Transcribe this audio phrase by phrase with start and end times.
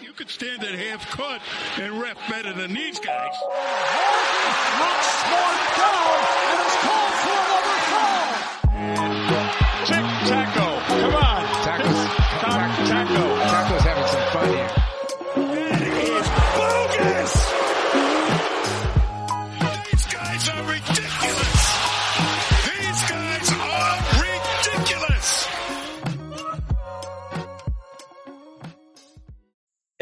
[0.00, 1.40] You could stand at half court
[1.78, 3.34] and ref better than these guys.
[5.76, 7.05] Down and called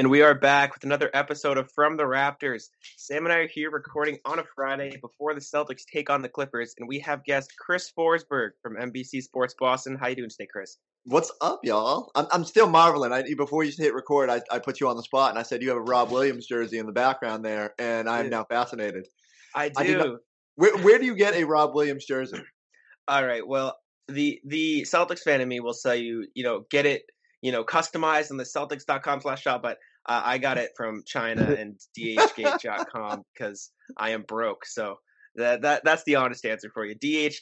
[0.04, 2.64] And we are back with another episode of From the Raptors.
[2.98, 6.28] Sam and I are here recording on a Friday before the Celtics take on the
[6.28, 9.96] Clippers, and we have guest Chris Forsberg from NBC Sports Boston.
[9.96, 10.76] How you doing today, Chris?
[11.06, 12.10] What's up, y'all?
[12.14, 13.14] I'm, I'm still marveling.
[13.14, 15.62] I, before you hit record, I, I put you on the spot and I said
[15.62, 19.08] you have a Rob Williams jersey in the background there, and I'm now fascinated.
[19.54, 19.74] I do.
[19.78, 20.20] I not-
[20.56, 22.42] Where, where do you get a Rob Williams jersey?
[23.08, 23.48] All right.
[23.48, 27.04] Well, the the Celtics fan in me will say you, you know, get it,
[27.40, 31.42] you know, customized on the Celtics.com slash shop, but uh, I got it from China
[31.58, 34.66] and DHgate.com because I am broke.
[34.66, 34.98] So
[35.36, 36.94] that that that's the honest answer for you.
[36.94, 37.34] DH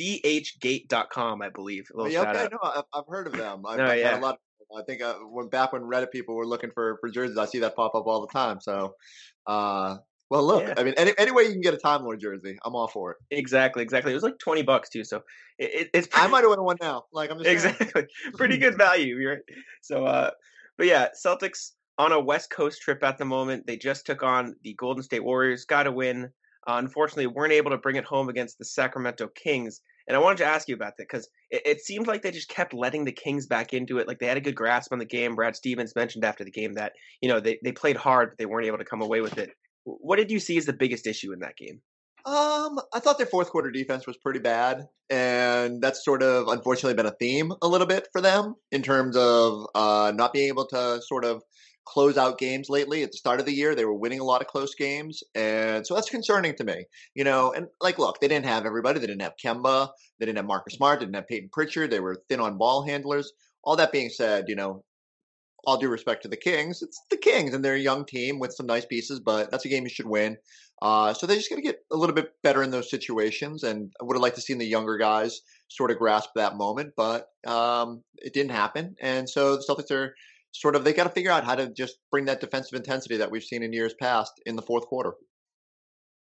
[0.00, 1.88] DHgate.com, I believe.
[1.96, 2.52] Yeah, okay, out.
[2.52, 3.64] no, I've, I've heard of them.
[3.66, 4.18] I've, No, I've yeah.
[4.18, 4.34] a lot.
[4.34, 7.46] Of, I think uh, when back when Reddit people were looking for for jerseys, I
[7.46, 8.60] see that pop up all the time.
[8.60, 8.94] So,
[9.46, 9.96] uh,
[10.30, 10.74] well, look, Yeah.
[10.76, 13.12] I mean, any any way you can get a Time Lord jersey, I'm all for
[13.12, 13.16] it.
[13.30, 14.12] Exactly, exactly.
[14.12, 15.22] It was like twenty bucks too, so
[15.58, 17.04] it, it, it's I might have won one now.
[17.12, 19.16] Like I'm just exactly pretty good value.
[19.16, 19.42] You're right.
[19.80, 20.30] So, uh,
[20.76, 23.66] but yeah, Celtics on a West Coast trip at the moment.
[23.66, 25.64] They just took on the Golden State Warriors.
[25.64, 26.30] Got to win.
[26.66, 29.80] Uh, unfortunately, weren't able to bring it home against the Sacramento Kings.
[30.06, 32.48] And I wanted to ask you about that because it, it seemed like they just
[32.48, 34.06] kept letting the Kings back into it.
[34.06, 35.34] Like they had a good grasp on the game.
[35.34, 38.46] Brad Stevens mentioned after the game that you know they, they played hard, but they
[38.46, 39.50] weren't able to come away with it.
[39.84, 41.80] What did you see as the biggest issue in that game?
[42.24, 46.94] Um, I thought their fourth quarter defense was pretty bad, and that's sort of unfortunately
[46.94, 50.66] been a theme a little bit for them in terms of uh, not being able
[50.66, 51.42] to sort of
[51.88, 53.02] close out games lately.
[53.02, 55.86] At the start of the year, they were winning a lot of close games, and
[55.86, 56.84] so that's concerning to me.
[57.14, 59.00] You know, and like, look, they didn't have everybody.
[59.00, 59.88] They didn't have Kemba.
[60.18, 61.00] They didn't have Marcus Smart.
[61.00, 61.90] They didn't have Payton Pritchard.
[61.90, 63.32] They were thin on ball handlers.
[63.64, 64.84] All that being said, you know,
[65.64, 68.54] all due respect to the Kings, it's the Kings and they're a young team with
[68.54, 70.36] some nice pieces, but that's a game you should win.
[70.80, 73.92] Uh, so they're just going to get a little bit better in those situations, and
[74.00, 77.26] I would have liked to seen the younger guys sort of grasp that moment, but
[77.46, 78.94] um, it didn't happen.
[79.00, 80.14] And so the Celtics are
[80.58, 83.30] sort of they got to figure out how to just bring that defensive intensity that
[83.30, 85.12] we've seen in years past in the fourth quarter.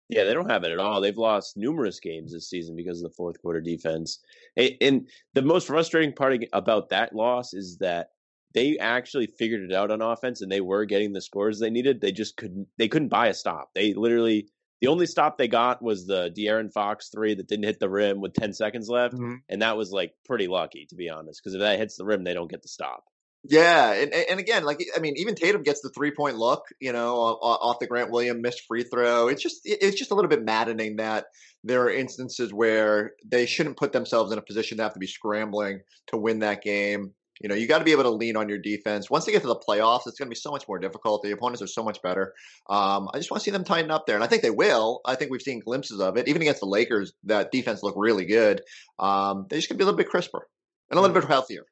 [0.08, 1.00] Yeah, they don't have it at all.
[1.00, 4.20] They've lost numerous games this season because of the fourth quarter defense.
[4.56, 8.08] And the most frustrating part about that loss is that
[8.54, 12.00] they actually figured it out on offense and they were getting the scores they needed.
[12.00, 13.70] They just couldn't they couldn't buy a stop.
[13.74, 14.48] They literally
[14.80, 18.20] the only stop they got was the De'Aaron Fox three that didn't hit the rim
[18.20, 19.14] with 10 seconds left.
[19.14, 19.36] Mm-hmm.
[19.48, 22.24] And that was like pretty lucky, to be honest, because if that hits the rim,
[22.24, 23.04] they don't get the stop.
[23.46, 26.92] Yeah, and and again, like I mean, even Tatum gets the three point look, you
[26.92, 29.28] know, off the Grant Williams missed free throw.
[29.28, 31.26] It's just it's just a little bit maddening that
[31.62, 35.06] there are instances where they shouldn't put themselves in a position to have to be
[35.06, 37.12] scrambling to win that game.
[37.40, 39.10] You know, you got to be able to lean on your defense.
[39.10, 41.22] Once they get to the playoffs, it's going to be so much more difficult.
[41.22, 42.32] The opponents are so much better.
[42.70, 45.00] Um, I just want to see them tighten up there, and I think they will.
[45.04, 47.12] I think we've seen glimpses of it, even against the Lakers.
[47.24, 48.62] That defense looked really good.
[48.98, 50.46] Um, they just going to be a little bit crisper
[50.90, 51.64] and a little bit healthier.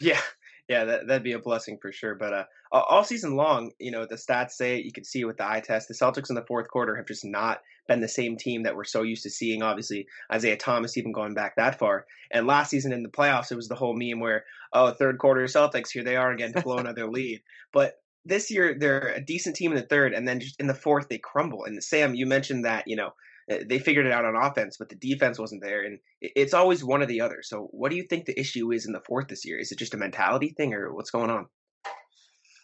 [0.00, 0.20] Yeah,
[0.68, 2.14] yeah, that that'd be a blessing for sure.
[2.14, 4.84] But uh, all season long, you know, the stats say it.
[4.84, 5.88] You can see it with the eye test.
[5.88, 8.84] The Celtics in the fourth quarter have just not been the same team that we're
[8.84, 9.62] so used to seeing.
[9.62, 12.06] Obviously, Isaiah Thomas even going back that far.
[12.30, 15.44] And last season in the playoffs, it was the whole meme where, oh, third quarter
[15.44, 17.42] Celtics, here they are again, blowing out their lead.
[17.72, 17.94] But
[18.24, 21.08] this year, they're a decent team in the third, and then just in the fourth,
[21.08, 21.64] they crumble.
[21.64, 23.14] And Sam, you mentioned that, you know.
[23.50, 26.84] Uh, They figured it out on offense, but the defense wasn't there, and it's always
[26.84, 27.40] one or the other.
[27.42, 29.58] So, what do you think the issue is in the fourth this year?
[29.58, 31.46] Is it just a mentality thing, or what's going on?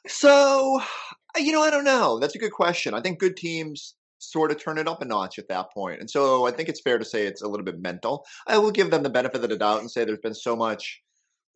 [0.06, 0.80] So,
[1.36, 2.18] you know, I don't know.
[2.18, 2.94] That's a good question.
[2.94, 6.00] I think good teams sort of turn it up a notch at that point.
[6.00, 8.24] And so I think it's fair to say it's a little bit mental.
[8.46, 11.02] I will give them the benefit of the doubt and say there's been so much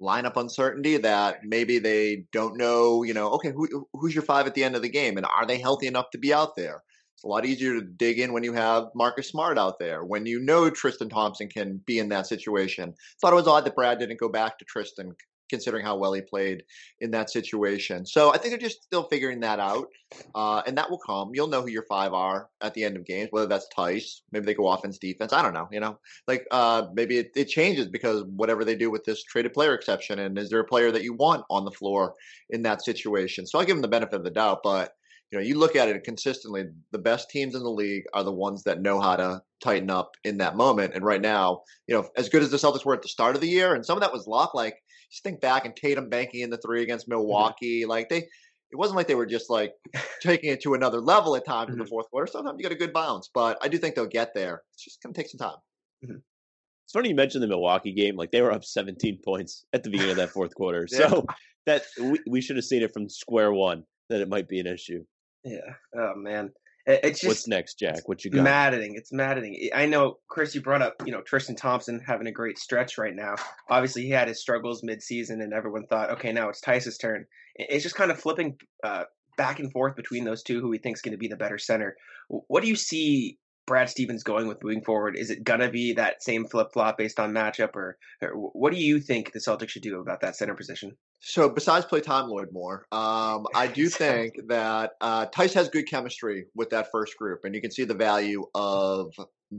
[0.01, 4.55] lineup uncertainty that maybe they don't know, you know, okay, who, who's your five at
[4.55, 6.83] the end of the game and are they healthy enough to be out there?
[7.23, 10.27] It's a lot easier to dig in when you have Marcus Smart out there, when
[10.27, 12.93] you know Tristan Thompson can be in that situation.
[13.21, 15.15] Thought it was odd that Brad didn't go back to Tristan
[15.49, 16.65] considering how well he played
[17.01, 18.05] in that situation.
[18.05, 19.87] So I think they're just still figuring that out,
[20.35, 21.31] uh, and that will come.
[21.33, 24.45] You'll know who your five are at the end of games, whether that's Theis, maybe
[24.47, 25.33] they go offense, defense.
[25.33, 25.69] I don't know.
[25.71, 29.53] You know, like uh, maybe it, it changes because whatever they do with this traded
[29.53, 32.15] player exception, and is there a player that you want on the floor
[32.51, 33.47] in that situation?
[33.47, 34.93] So I give them the benefit of the doubt, but.
[35.33, 36.67] You know, you look at it consistently.
[36.91, 40.11] The best teams in the league are the ones that know how to tighten up
[40.25, 40.93] in that moment.
[40.95, 43.41] And right now, you know, as good as the Celtics were at the start of
[43.41, 44.53] the year, and some of that was luck.
[44.55, 44.77] Like
[45.11, 47.87] just think back and Tatum banking in the three against Milwaukee.
[47.87, 49.73] Like they, it wasn't like they were just like
[50.21, 51.89] taking it to another level at times in the Mhm.
[51.89, 52.27] fourth quarter.
[52.31, 54.63] Sometimes you get a good bounce, but I do think they'll get there.
[54.75, 55.57] It's just gonna take some time.
[56.03, 58.17] It's funny you mentioned the Milwaukee game.
[58.17, 60.87] Like they were up 17 points at the beginning of that fourth quarter.
[60.93, 61.09] Yeah.
[61.09, 61.27] So
[61.65, 64.67] that we, we should have seen it from square one that it might be an
[64.67, 65.05] issue.
[65.45, 65.75] Yeah.
[65.95, 66.53] Oh man,
[66.87, 68.09] It- it's just What's next, Jack?
[68.09, 68.43] What you got?
[68.43, 68.95] maddening.
[68.97, 69.71] It's maddening.
[69.75, 73.15] I know, Chris, you brought up, you know, Tristan Thompson having a great stretch right
[73.15, 73.37] now.
[73.69, 77.27] Obviously, he had his struggles mid-season, and everyone thought, okay, now it's Theis's turn.
[77.57, 79.05] It's just kind of flipping uh,
[79.37, 81.97] back and forth between those two, who he thinks going to be the better center.
[82.29, 85.17] What do you see Brad Stevens going with moving forward?
[85.17, 89.01] Is it gonna be that same flip-flop based on matchup, or, or what do you
[89.01, 90.97] think the Celtics should do about that center position?
[91.21, 95.89] So besides play Time Lord more, um, I do think that uh, Theis has good
[95.89, 99.13] chemistry with that first group, and you can see the value of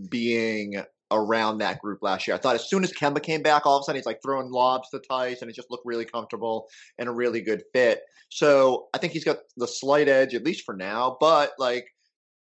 [0.09, 2.35] being around that group last year.
[2.35, 4.51] I thought as soon as Kemba came back, all of a sudden he's like throwing
[4.51, 6.67] lobs to Theis, and it just looked really comfortable
[6.97, 8.01] and a really good fit.
[8.29, 11.17] So I think he's got the slight edge, at least for now.
[11.19, 11.85] But like,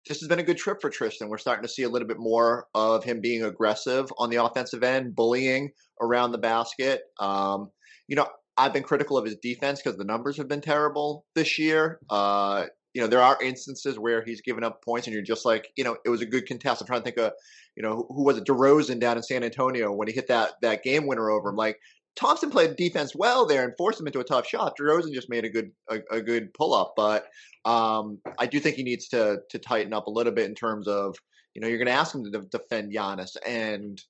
[0.06, 1.28] this has been a good trip for Tristan.
[1.28, 4.82] We're starting to see a little bit more of him being aggressive on the offensive
[4.82, 5.70] end, bullying
[6.00, 7.02] around the basket.
[7.18, 7.70] Um,
[8.06, 11.58] you know, I've been critical of his defense because the numbers have been terrible this
[11.58, 12.00] year.
[12.10, 15.68] Uh, you know, there are instances where he's given up points, and you're just like,
[15.76, 16.80] you know, it was a good contest.
[16.80, 17.32] I'm trying to think of,
[17.76, 18.44] you know, who, who was it?
[18.44, 21.56] DeRozan down in San Antonio when he hit that that game winner over him.
[21.56, 21.80] Like
[22.16, 24.76] Thompson played defense well there and forced him into a tough shot.
[24.80, 27.26] DeRozan just made a good a, a good pull up, but
[27.64, 30.86] um, I do think he needs to to tighten up a little bit in terms
[30.86, 31.16] of,
[31.54, 34.00] you know, you're going to ask him to de- defend Giannis and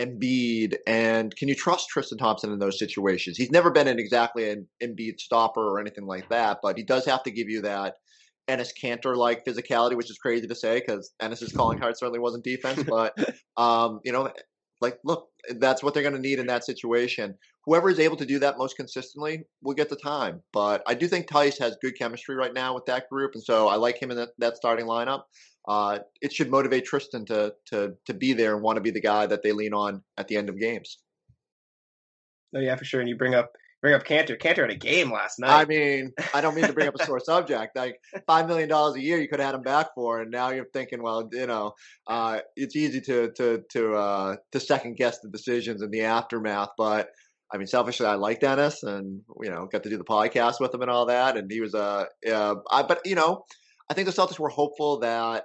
[0.00, 3.36] Embiid, and can you trust Tristan Thompson in those situations?
[3.36, 7.04] He's never been an exactly an Embiid stopper or anything like that, but he does
[7.06, 7.94] have to give you that
[8.48, 12.44] Enes Kanter like physicality, which is crazy to say because Enes's calling card certainly wasn't
[12.44, 13.12] defense, but
[13.56, 14.32] um, you know,
[14.80, 15.28] like look,
[15.58, 17.34] that's what they're going to need in that situation.
[17.64, 20.42] Whoever is able to do that most consistently will get the time.
[20.52, 23.68] But I do think Theis has good chemistry right now with that group, and so
[23.68, 25.22] I like him in that, that starting lineup
[25.68, 29.02] uh, it should motivate Tristan to to to be there and want to be the
[29.02, 30.98] guy that they lean on at the end of games.
[32.56, 33.00] Oh yeah, for sure.
[33.00, 34.38] And you bring up bring up Kanter.
[34.38, 35.60] Kanter had a game last night.
[35.60, 37.76] I mean, I don't mean to bring up a sore subject.
[37.76, 40.50] Like five million dollars a year, you could have had him back for, and now
[40.50, 41.72] you're thinking, well, you know,
[42.06, 46.70] uh, it's easy to to to uh, to second guess the decisions in the aftermath.
[46.76, 47.08] But
[47.52, 50.74] I mean, selfishly, I like Dennis, and you know, got to do the podcast with
[50.74, 52.08] him and all that, and he was a.
[52.26, 53.44] Uh, uh, I, but you know,
[53.90, 55.44] I think the Celtics were hopeful that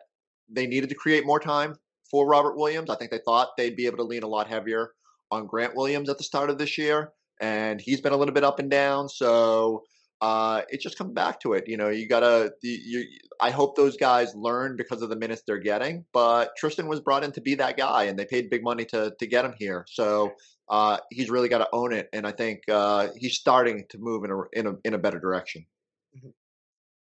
[0.50, 1.76] they needed to create more time
[2.12, 2.90] for Robert Williams.
[2.90, 4.92] I think they thought they'd be able to lean a lot heavier
[5.32, 8.44] on Grant Williams at the start of this year, and he's been a little bit
[8.44, 9.10] up and down.
[9.10, 9.84] So
[10.22, 11.68] uh, it just comes back to it.
[11.68, 12.54] You know, you gotta.
[12.62, 13.04] You,
[13.42, 16.06] I hope those guys learn because of the minutes they're getting.
[16.14, 19.14] But Tristan was brought in to be that guy, and they paid big money to
[19.20, 19.86] to get him here.
[19.90, 20.32] So
[20.70, 24.24] uh, he's really got to own it, and I think uh, he's starting to move
[24.24, 25.66] in a in a in a better direction.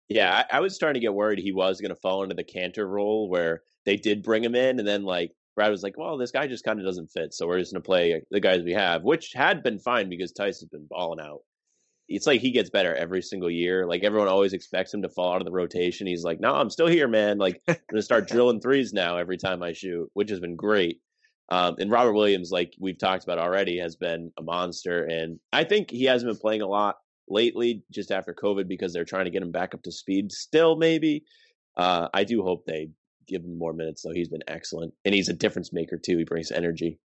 [0.09, 2.45] Yeah, I, I was starting to get worried he was going to fall into the
[2.45, 6.17] Kanter role where they did bring him in, and then like Brad was like, "Well,
[6.17, 8.63] this guy just kind of doesn't fit, so we're just going to play the guys
[8.63, 11.41] we have," which had been fine because Theis has been balling out.
[12.09, 13.87] It's like he gets better every single year.
[13.87, 16.07] Like everyone always expects him to fall out of the rotation.
[16.07, 17.39] He's like, "No, I'm still here, man.
[17.39, 20.57] Like I'm going to start drilling threes now every time I shoot," which has been
[20.57, 21.01] great.
[21.51, 25.65] Um, and Robert Williams, like we've talked about already, has been a monster, and I
[25.65, 26.97] think he hasn't been playing a lot
[27.29, 30.77] lately just after COVID because they're trying to get him back up to speed still,
[30.77, 31.25] maybe.
[31.77, 32.89] Uh, I do hope they
[33.27, 34.13] give him more minutes, though.
[34.13, 34.95] He's been excellent.
[35.05, 36.19] And he's a difference maker, too.
[36.19, 36.99] He brings energy.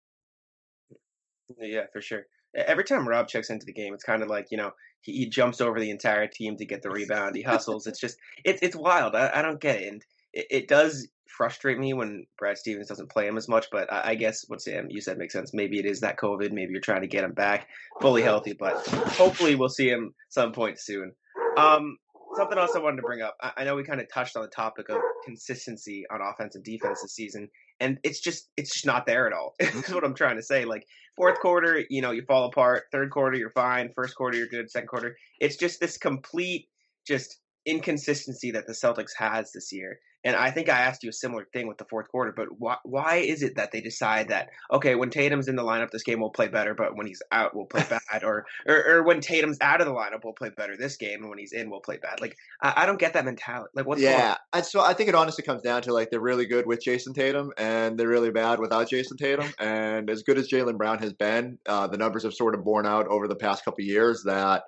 [1.59, 2.25] Yeah, for sure.
[2.55, 5.29] Every time Rob checks into the game, it's kind of like you know he, he
[5.29, 7.35] jumps over the entire team to get the rebound.
[7.35, 7.85] He hustles.
[7.85, 9.15] it's just it's it's wild.
[9.15, 13.11] I, I don't get it, and it, it does frustrate me when Brad Stevens doesn't
[13.11, 13.67] play him as much.
[13.71, 15.53] But I, I guess what Sam you said makes sense.
[15.53, 16.51] Maybe it is that COVID.
[16.51, 17.67] Maybe you're trying to get him back
[18.01, 18.53] fully healthy.
[18.53, 21.11] But hopefully we'll see him some point soon.
[21.57, 21.97] Um,
[22.35, 23.35] something else I wanted to bring up.
[23.41, 26.63] I, I know we kind of touched on the topic of consistency on offense and
[26.63, 27.49] defense this season,
[27.79, 29.55] and it's just it's just not there at all.
[29.59, 29.93] That's mm-hmm.
[29.93, 30.65] what I'm trying to say.
[30.65, 32.83] Like fourth quarter, you know, you fall apart.
[32.91, 33.91] Third quarter, you're fine.
[33.95, 34.69] First quarter, you're good.
[34.69, 36.67] Second quarter, it's just this complete
[37.07, 39.99] just inconsistency that the Celtics has this year.
[40.25, 42.77] And I think I asked you a similar thing with the fourth quarter, but why
[42.83, 46.19] why is it that they decide that okay, when Tatum's in the lineup, this game
[46.19, 49.59] will play better, but when he's out, we'll play bad, or, or or when Tatum's
[49.61, 51.97] out of the lineup, we'll play better this game, and when he's in, we'll play
[51.97, 52.21] bad.
[52.21, 53.69] Like I, I don't get that mentality.
[53.75, 56.47] Like what's yeah, and so I think it honestly comes down to like they're really
[56.47, 59.53] good with Jayson Tatum and they're really bad without Jayson Tatum.
[59.59, 62.87] And as good as Jaylen Brown has been, uh, the numbers have sort of borne
[62.87, 64.63] out over the past couple of years that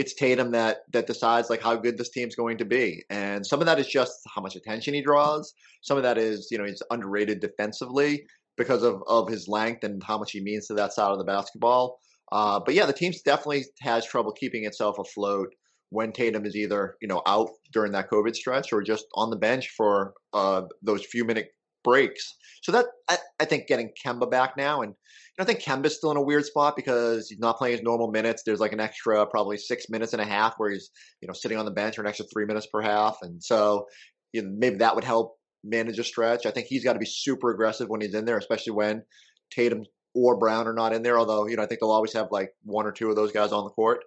[0.00, 3.04] it's Tatum that that decides like how good this team's going to be.
[3.10, 5.52] And some of that is just how much attention he draws.
[5.82, 8.24] Some of that is you know he's underrated defensively
[8.56, 11.24] because of of his length and how much he means to that side of the
[11.24, 11.98] basketball.
[12.32, 15.48] Uh, but yeah, the team definitely has trouble keeping itself afloat
[15.90, 19.36] when Tatum is either you know out during that COVID stretch or just on the
[19.36, 21.48] bench for uh, those few minute
[21.84, 22.36] breaks.
[22.62, 24.94] So that I, I think getting Kemba back now, and
[25.42, 28.42] I think Kemba's still in a weird spot because he's not playing his normal minutes.
[28.44, 31.58] There's like an extra probably six minutes and a half where he's you know sitting
[31.58, 33.86] on the bench or an extra three minutes per half, and so
[34.32, 36.46] you know, maybe that would help manage a stretch.
[36.46, 39.02] I think he's got to be super aggressive when he's in there, especially when
[39.50, 41.18] Tatum or Brown are not in there.
[41.18, 43.52] Although you know I think they'll always have like one or two of those guys
[43.52, 44.04] on the court.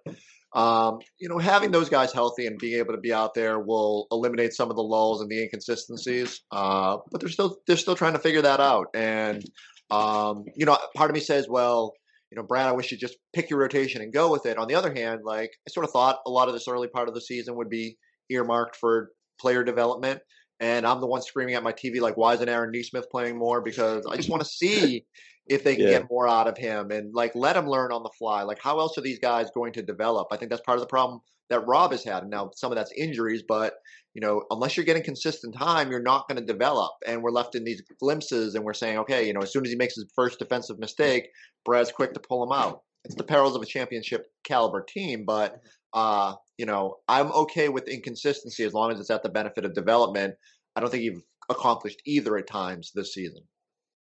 [0.54, 4.06] Um, you know, having those guys healthy and being able to be out there will
[4.12, 6.42] eliminate some of the lulls and the inconsistencies.
[6.52, 8.86] Uh, but they're still they're still trying to figure that out.
[8.94, 9.44] And
[9.90, 11.92] um, you know, part of me says, well,
[12.30, 14.58] you know, Brad, I wish you just pick your rotation and go with it.
[14.58, 17.08] On the other hand, like I sort of thought a lot of this early part
[17.08, 17.96] of the season would be
[18.30, 19.10] earmarked for
[19.40, 20.20] player development.
[20.60, 23.60] And I'm the one screaming at my TV like, why isn't Aaron Nesmith playing more?
[23.60, 25.04] Because I just want to see
[25.46, 25.90] if they can yeah.
[25.98, 28.42] get more out of him and like let him learn on the fly.
[28.42, 30.28] Like how else are these guys going to develop?
[30.30, 32.22] I think that's part of the problem that Rob has had.
[32.22, 33.74] And now some of that's injuries, but
[34.14, 36.92] you know, unless you're getting consistent time, you're not going to develop.
[37.06, 39.70] And we're left in these glimpses and we're saying, okay, you know, as soon as
[39.70, 41.28] he makes his first defensive mistake,
[41.64, 42.80] Brad's quick to pull him out.
[43.04, 45.60] It's the perils of a championship caliber team, but
[45.92, 49.74] uh, you know, I'm okay with inconsistency as long as it's at the benefit of
[49.74, 50.34] development.
[50.74, 53.42] I don't think you've accomplished either at times this season.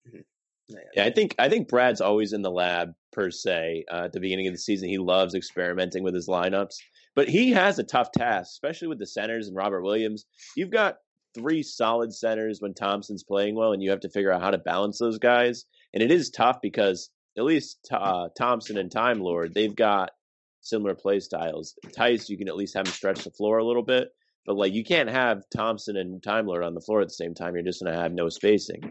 [0.08, 0.20] Mm-hmm.
[0.96, 3.86] Yeah, I think I think Brad's always in the lab per se.
[3.92, 6.76] Uh, at the beginning of the season, he loves experimenting with his lineups,
[7.16, 10.26] but he has a tough task, especially with the centers and Robert Williams.
[10.56, 10.98] You've got
[11.34, 14.58] three solid centers when Thompson's playing well, and you have to figure out how to
[14.58, 15.66] balance those guys.
[15.94, 20.12] And it is tough because at least uh, Thompson and Time Lord, they've got
[20.62, 21.76] similar play styles.
[21.96, 24.10] Theis, you can at least have him stretch the floor a little bit.
[24.46, 27.34] But like you can't have Thompson and Time Lord on the floor at the same
[27.34, 27.54] time.
[27.54, 28.82] You're just going to have no spacing.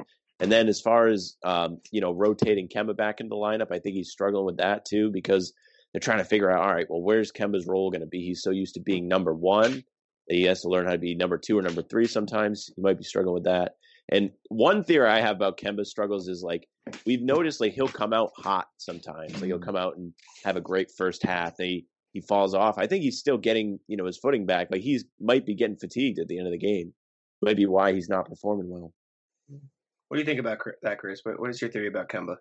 [0.40, 3.78] And then as far as um, you know, rotating Kemba back into the lineup, I
[3.78, 5.52] think he's struggling with that too because
[5.92, 8.22] they're trying to figure out, all right, well, where's Kemba's role going to be?
[8.22, 9.84] He's so used to being number one
[10.28, 12.06] that he has to learn how to be number two or number three.
[12.06, 13.72] Sometimes he might be struggling with that.
[14.10, 16.66] And one theory I have about Kemba's struggles is like
[17.06, 19.32] we've noticed like he'll come out hot sometimes.
[19.34, 19.64] Like he'll mm.
[19.64, 20.12] come out and
[20.44, 21.54] have a great first half.
[21.58, 22.78] He he falls off.
[22.78, 24.68] I think he's still getting you know his footing back.
[24.70, 26.92] but he's might be getting fatigued at the end of the game.
[27.40, 28.92] Maybe why he's not performing well.
[30.08, 31.20] What do you think about that, Chris?
[31.22, 32.36] What, what is your theory about Kemba?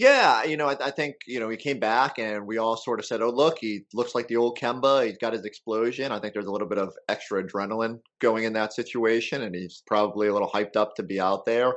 [0.00, 3.00] Yeah, you know, I, I, think you know he came back, and we all sort
[3.00, 5.06] of said, "Oh, look, he looks like the old Kemba.
[5.06, 8.54] He's got his explosion." I think there's a little bit of extra adrenaline going in
[8.54, 11.74] that situation, and he's probably a little hyped up to be out there.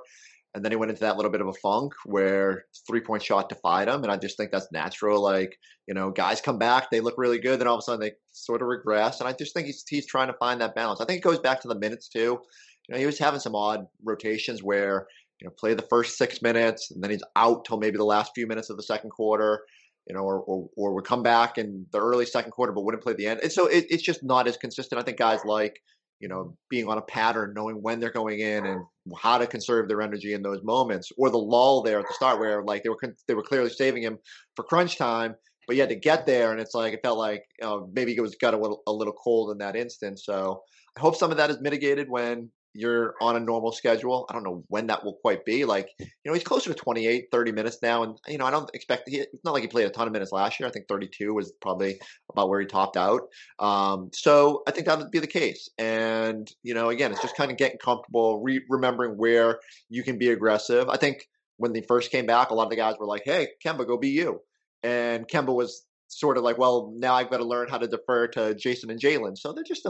[0.55, 3.49] And then he went into that little bit of a funk where three point shot
[3.49, 5.21] defied him, and I just think that's natural.
[5.21, 5.57] Like
[5.89, 8.13] you know, guys come back, they look really good, then all of a sudden they
[8.31, 11.01] sort of regress, and I just think he's he's trying to find that balance.
[11.01, 12.39] I think it goes back to the minutes too.
[12.87, 15.07] You know, he was having some odd rotations where
[15.43, 18.31] you know, play the first six minutes and then he's out till maybe the last
[18.33, 19.65] few minutes of the second quarter,
[20.07, 23.03] you know, or, or, or would come back in the early second quarter but wouldn't
[23.03, 23.41] play the end.
[23.41, 25.01] And so it, it's just not as consistent.
[25.01, 25.77] I think guys like,
[26.21, 28.85] you know, being on a pattern, knowing when they're going in and
[29.17, 32.39] how to conserve their energy in those moments, or the lull there at the start
[32.39, 32.97] where like they were
[33.27, 34.17] they were clearly saving him
[34.55, 35.35] for crunch time,
[35.67, 38.21] but you had to get there, and it's like it felt like know, maybe it
[38.21, 40.23] was got a little, a little cold in that instance.
[40.23, 40.61] So
[40.95, 44.25] I hope some of that is mitigated when you're on a normal schedule.
[44.29, 45.65] I don't know when that will quite be.
[45.65, 48.03] Like, you know, he's closer to 28, 30 minutes now.
[48.03, 50.13] And, you know, I don't expect, he, it's not like he played a ton of
[50.13, 50.67] minutes last year.
[50.67, 51.99] I think 32 was probably
[52.31, 53.21] about where he topped out.
[53.59, 55.69] Um, so I think that would be the case.
[55.77, 60.17] And, you know, again, it's just kind of getting comfortable, re- remembering where you can
[60.17, 60.89] be aggressive.
[60.89, 61.27] I think
[61.57, 63.97] when they first came back, a lot of the guys were like, hey, Kemba, go
[63.97, 64.41] be you.
[64.81, 68.27] And Kemba was sort of like, well, now I've got to learn how to defer
[68.29, 69.37] to Jayson and Jaylen.
[69.37, 69.87] So they're just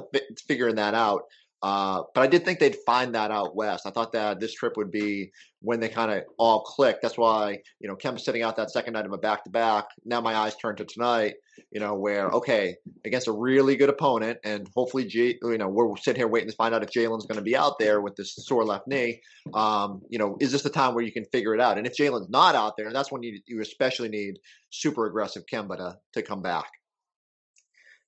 [0.47, 1.23] figuring that out.
[1.63, 3.87] Uh, but I did think they'd find that out west.
[3.87, 6.97] I thought that this trip would be when they kind of all click.
[7.01, 9.85] That's why you know Kemp sitting out that second night of a back to back.
[10.03, 11.35] Now my eyes turn to tonight.
[11.71, 15.95] You know where okay against a really good opponent, and hopefully J, you know we're
[15.95, 18.35] sitting here waiting to find out if Jaylen's going to be out there with this
[18.35, 19.21] sore left knee.
[19.53, 21.77] Um, you know is this the time where you can figure it out?
[21.77, 24.37] And if Jaylen's not out there, that's when you you especially need
[24.69, 26.67] super aggressive Kemba to to come back.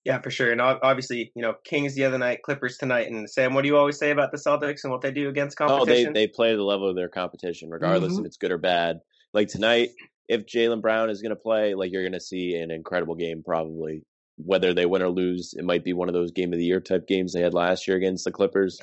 [0.05, 0.51] Yeah, for sure.
[0.51, 3.09] And obviously, you know, Kings the other night, Clippers tonight.
[3.09, 5.57] And Sam, what do you always say about the Celtics and what they do against
[5.57, 6.09] competition?
[6.09, 8.21] Oh, they, they play to the level of their competition, regardless mm-hmm.
[8.21, 8.99] if it's good or bad.
[9.33, 9.89] Like tonight,
[10.29, 13.41] if Jaylen Brown is going to play, like you're going to see an incredible game
[13.43, 14.03] probably.
[14.37, 16.81] Whether they win or lose, it might be one of those game of the year
[16.81, 18.79] type games they had last year against the Clippers.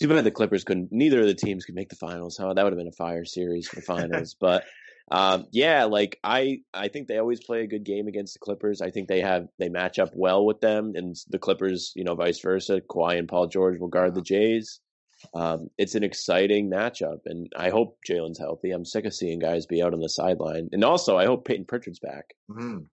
[0.00, 0.88] Too bad the Clippers couldn't.
[0.90, 2.36] Neither of the teams could make the finals.
[2.36, 2.52] Huh?
[2.52, 4.34] That would have been a fire series for the finals.
[4.40, 4.64] but
[5.10, 8.80] um, yeah, like I, I think they always play a good game against the Clippers.
[8.80, 12.14] I think they have they match up well with them, and the Clippers, you know,
[12.14, 12.80] vice versa.
[12.80, 14.80] Kawhi and Paul George will guard the Jays.
[15.32, 18.70] Um, it's an exciting matchup, and I hope Jaylen's healthy.
[18.70, 21.66] I'm sick of seeing guys be out on the sideline, and also I hope Payton
[21.66, 22.34] Pritchard's back.
[22.50, 22.84] Mm-hmm.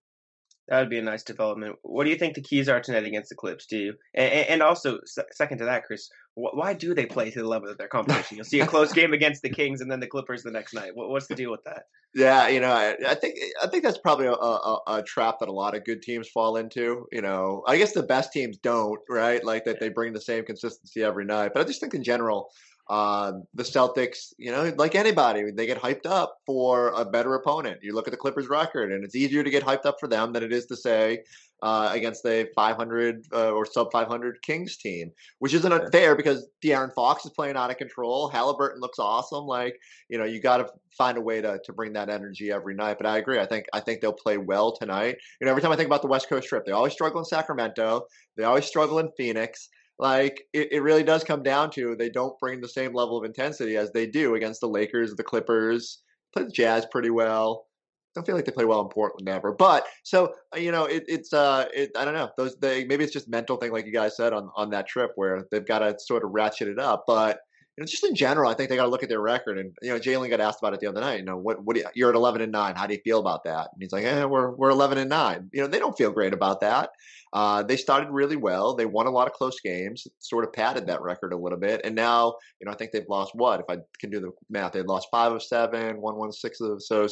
[0.71, 1.75] That would be a nice development.
[1.81, 3.65] What do you think the keys are tonight against the Clips?
[3.65, 3.93] Do you?
[4.13, 4.99] And, and also,
[5.33, 8.37] second to that, Chris, why do they play to the level of their competition?
[8.37, 10.91] You'll see a close game against the Kings and then the Clippers the next night.
[10.95, 11.87] What's the deal with that?
[12.15, 15.49] Yeah, you know, I, I think I think that's probably a, a, a, trap that
[15.49, 17.05] a lot of good teams fall into.
[17.11, 19.43] You know, I guess the best teams don't, right?
[19.43, 21.51] Like that they bring the same consistency every night.
[21.53, 22.49] But I just think in general,
[22.89, 27.79] uh, the Celtics, you know, like anybody, they get hyped up for a better opponent.
[27.81, 30.33] You look at the Clippers' record, and it's easier to get hyped up for them
[30.33, 31.23] than it is to say
[31.61, 36.93] uh, against a 500 uh, or sub 500 Kings team, which isn't unfair because De'Aaron
[36.93, 38.31] Fox is playing out of control.
[38.31, 39.45] Haliburton looks awesome.
[39.45, 42.73] Like, you know, you got to find a way to to bring that energy every
[42.73, 42.97] night.
[42.97, 43.39] But I agree.
[43.39, 45.17] I think I think they'll play well tonight.
[45.39, 47.25] You know, every time I think about the West Coast trip, they always struggle in
[47.25, 48.07] Sacramento.
[48.37, 49.69] They always struggle in Phoenix
[50.01, 53.23] like it, it really does come down to they don't bring the same level of
[53.23, 56.01] intensity as they do against the Lakers, the Clippers,
[56.33, 57.67] play the Jazz pretty well.
[58.15, 61.05] Don't feel like they play well in Portland ever, but so uh, you know it,
[61.07, 62.29] it's uh it, I don't know.
[62.35, 65.11] Those they maybe it's just mental thing like you guys said on on that trip
[65.15, 67.39] where they've got to sort of ratchet it up, but
[67.77, 69.57] you know, just in general, I think they got to look at their record.
[69.57, 71.19] And you know, Jaylen got asked about it the other night.
[71.19, 72.75] You know, what what you, you're at 11 and nine.
[72.75, 73.69] How do you feel about that?
[73.73, 75.49] And he's like, eh, we're we're 11 and nine.
[75.53, 76.91] You know, they don't feel great about that.
[77.33, 78.75] Uh, they started really well.
[78.75, 81.79] They won a lot of close games, sort of padded that record a little bit.
[81.85, 83.61] And now, you know, I think they've lost what?
[83.61, 86.83] If I can do the math, they've lost five of seven, one, one, six of
[86.83, 87.07] so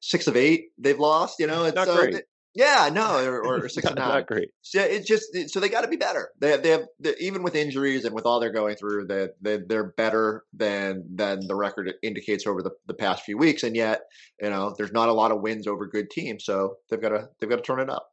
[0.00, 1.38] six of eight they've lost.
[1.38, 2.24] You know, it's not so great.
[2.54, 4.08] Yeah, no, or, or six not, nine.
[4.08, 4.50] Not great.
[4.62, 6.30] So it's just so they got to be better.
[6.40, 6.84] They have, they have
[7.18, 11.46] even with injuries and with all they're going through, they, they they're better than than
[11.46, 13.64] the record indicates over the, the past few weeks.
[13.64, 14.02] And yet,
[14.40, 17.28] you know, there's not a lot of wins over good teams, so they've got to
[17.40, 18.08] they've got to turn it up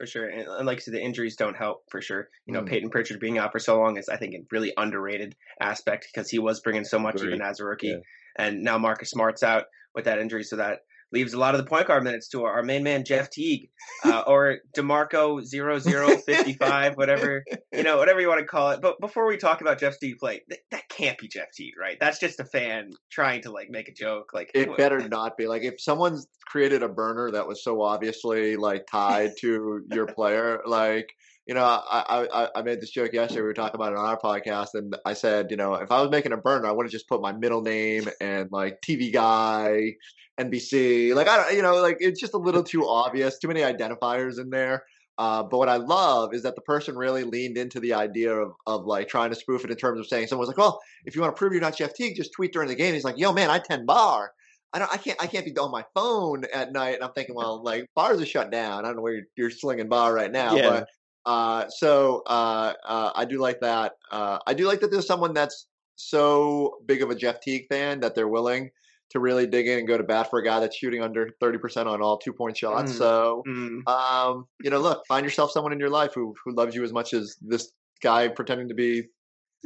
[0.00, 0.26] for sure.
[0.26, 2.30] And, and, like I said, the injuries don't help for sure.
[2.46, 2.68] You know, mm.
[2.68, 6.30] Payton Pritchard being out for so long is, I think, a really underrated aspect because
[6.30, 7.88] he was bringing so much even as a rookie.
[7.88, 7.96] Yeah.
[8.38, 10.78] And now Marcus Smart's out with that injury, so that
[11.12, 13.70] leaves a lot of the point guard minutes to our main man Jeff Teague
[14.04, 18.80] uh, or Demarco 0055, whatever you know, whatever you want to call it.
[18.80, 21.96] But before we talk about Jeff Teague play, th- that can't be Jeff Teague, right?
[22.00, 24.30] That's just a fan trying to like make a joke.
[24.32, 25.46] Like it better not be.
[25.46, 30.60] Like if someone's created a burner that was so obviously like tied to your player,
[30.66, 31.10] like
[31.50, 33.40] you know, I, I I made this joke yesterday.
[33.40, 36.00] We were talking about it on our podcast, and I said, you know, if I
[36.00, 39.12] was making a burner, I would have just put my middle name and like TV
[39.12, 39.94] guy
[40.38, 41.12] NBC.
[41.12, 43.40] Like I don't, you know, like it's just a little too obvious.
[43.40, 44.84] Too many identifiers in there.
[45.18, 48.52] Uh, but what I love is that the person really leaned into the idea of,
[48.68, 51.20] of like trying to spoof it in terms of saying someone's like, "Well, if you
[51.20, 53.32] want to prove you're not Jeff Teague, just tweet during the game." He's like, "Yo,
[53.32, 54.30] man, I ten bar.
[54.72, 57.34] I don't, I can't, I can't be on my phone at night." And I'm thinking,
[57.34, 58.84] well, like bars are shut down.
[58.84, 60.70] I don't know where you're, you're slinging bar right now, yeah.
[60.70, 60.88] but
[61.30, 63.92] uh, so uh, uh, I do like that.
[64.10, 68.00] Uh, I do like that there's someone that's so big of a Jeff Teague fan
[68.00, 68.70] that they're willing
[69.10, 71.86] to really dig in and go to bat for a guy that's shooting under 30%
[71.86, 72.90] on all two point shots.
[72.92, 72.98] Mm.
[72.98, 73.88] So, mm.
[73.88, 76.92] Um, you know, look, find yourself someone in your life who, who loves you as
[76.92, 77.70] much as this
[78.02, 79.04] guy pretending to be,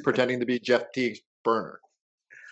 [0.02, 1.80] pretending to be Jeff Teague's burner.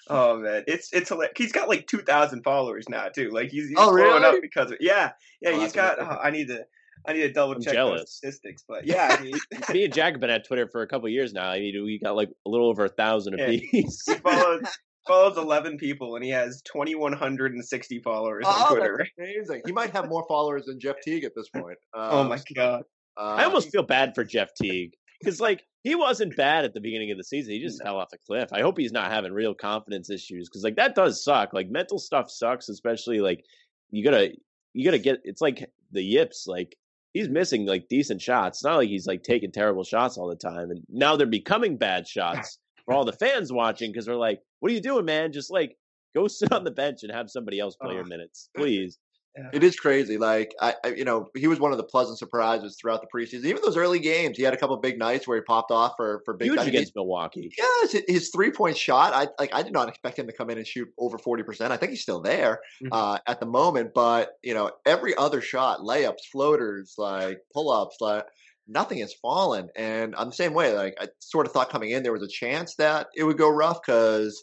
[0.08, 1.34] Oh man, it's it's hilarious.
[1.36, 3.30] He's got like two thousand followers now too.
[3.30, 4.36] Like he's, he's oh, blowing really?
[4.36, 5.50] up because of yeah, yeah.
[5.50, 6.00] Oh, he's got.
[6.00, 6.64] Oh, I need to.
[7.06, 9.34] I need to double check those statistics, but yeah, I mean,
[9.72, 11.48] me and Jack have been at Twitter for a couple years now.
[11.48, 13.46] I mean, we got like a little over a thousand yeah.
[13.46, 14.04] apiece.
[14.06, 14.62] He follows
[15.06, 19.06] follows 11 people and he has 2160 followers oh, on Twitter.
[19.18, 19.62] amazing.
[19.66, 21.78] He might have more followers than Jeff Teague at this point.
[21.92, 22.84] Uh, oh my god.
[23.16, 26.80] Uh, I almost feel bad for Jeff Teague because like he wasn't bad at the
[26.80, 27.52] beginning of the season.
[27.52, 27.84] He just no.
[27.84, 28.50] fell off a cliff.
[28.52, 31.52] I hope he's not having real confidence issues because like that does suck.
[31.52, 33.44] Like mental stuff sucks, especially like
[33.90, 34.32] you gotta
[34.72, 35.20] you gotta get.
[35.24, 36.46] It's like the yips.
[36.46, 36.76] Like
[37.12, 38.58] he's missing like decent shots.
[38.58, 40.70] It's not like he's like taking terrible shots all the time.
[40.70, 44.70] And now they're becoming bad shots for all the fans watching because they're like, "What
[44.70, 45.32] are you doing, man?
[45.32, 45.76] Just like
[46.14, 48.98] go sit on the bench and have somebody else play your minutes, please."
[49.36, 49.48] Yeah.
[49.52, 50.18] It is crazy.
[50.18, 53.46] Like I, I, you know, he was one of the pleasant surprises throughout the preseason.
[53.46, 56.20] Even those early games, he had a couple big nights where he popped off for
[56.26, 56.48] for big.
[56.48, 56.68] Huge nights.
[56.68, 57.50] against Milwaukee.
[57.56, 59.14] Yes, his three point shot.
[59.14, 59.54] I like.
[59.54, 61.72] I did not expect him to come in and shoot over forty percent.
[61.72, 62.92] I think he's still there mm-hmm.
[62.92, 63.92] uh, at the moment.
[63.94, 68.24] But you know, every other shot, layups, floaters, like pull ups, like
[68.68, 69.68] nothing has fallen.
[69.76, 70.74] And I'm the same way.
[70.74, 73.48] Like I sort of thought coming in there was a chance that it would go
[73.48, 74.42] rough because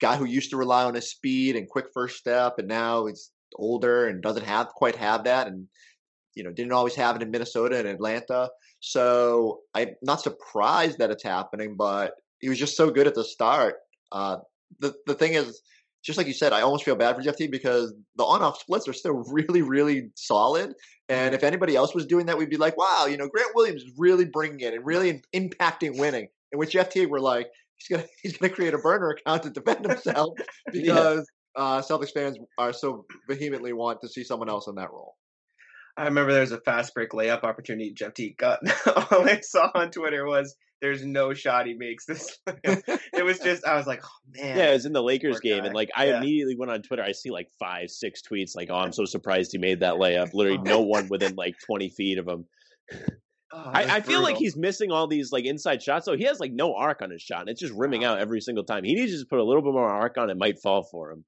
[0.00, 3.32] guy who used to rely on his speed and quick first step, and now he's
[3.56, 5.66] older and doesn't have quite have that, and
[6.34, 8.50] you know didn't always have it in Minnesota and Atlanta.
[8.80, 13.24] So I'm not surprised that it's happening, but he was just so good at the
[13.24, 13.76] start.
[14.12, 14.38] Uh,
[14.80, 15.60] the the thing is,
[16.02, 18.88] just like you said, I almost feel bad for Jeff Teague because the on-off splits
[18.88, 20.74] are still really, really solid.
[21.08, 23.82] And if anybody else was doing that, we'd be like, wow, you know, Grant Williams
[23.82, 26.28] is really bringing it and really impacting winning.
[26.52, 29.50] And with Jeff Teague, we're like, he's gonna he's gonna create a burner account to
[29.50, 30.34] defend himself
[30.72, 35.16] because uh, Celtics fans are so vehemently want to see someone else in that role.
[35.96, 38.60] I remember there was a fast break layup opportunity Jeff T got.
[39.10, 42.38] All I saw on Twitter was there's no shot he makes this.
[42.62, 44.08] it was just I was like, oh
[44.40, 44.56] man.
[44.56, 45.66] Yeah, it was in the Lakers game, guy.
[45.66, 46.18] and like I Yeah.
[46.18, 47.02] immediately went on Twitter.
[47.02, 50.32] I see like five, six tweets like, "Oh, I'm so surprised he made that layup."
[50.34, 52.46] Literally, no one within like 20 feet of him.
[53.50, 56.04] Oh, I, I feel like he's missing all these like inside shots.
[56.04, 58.40] So he has like no arc on his shot, and it's just rimming out every
[58.40, 58.84] single time.
[58.84, 60.30] He needs to just put a little bit more arc on.
[60.30, 61.24] It might fall for him.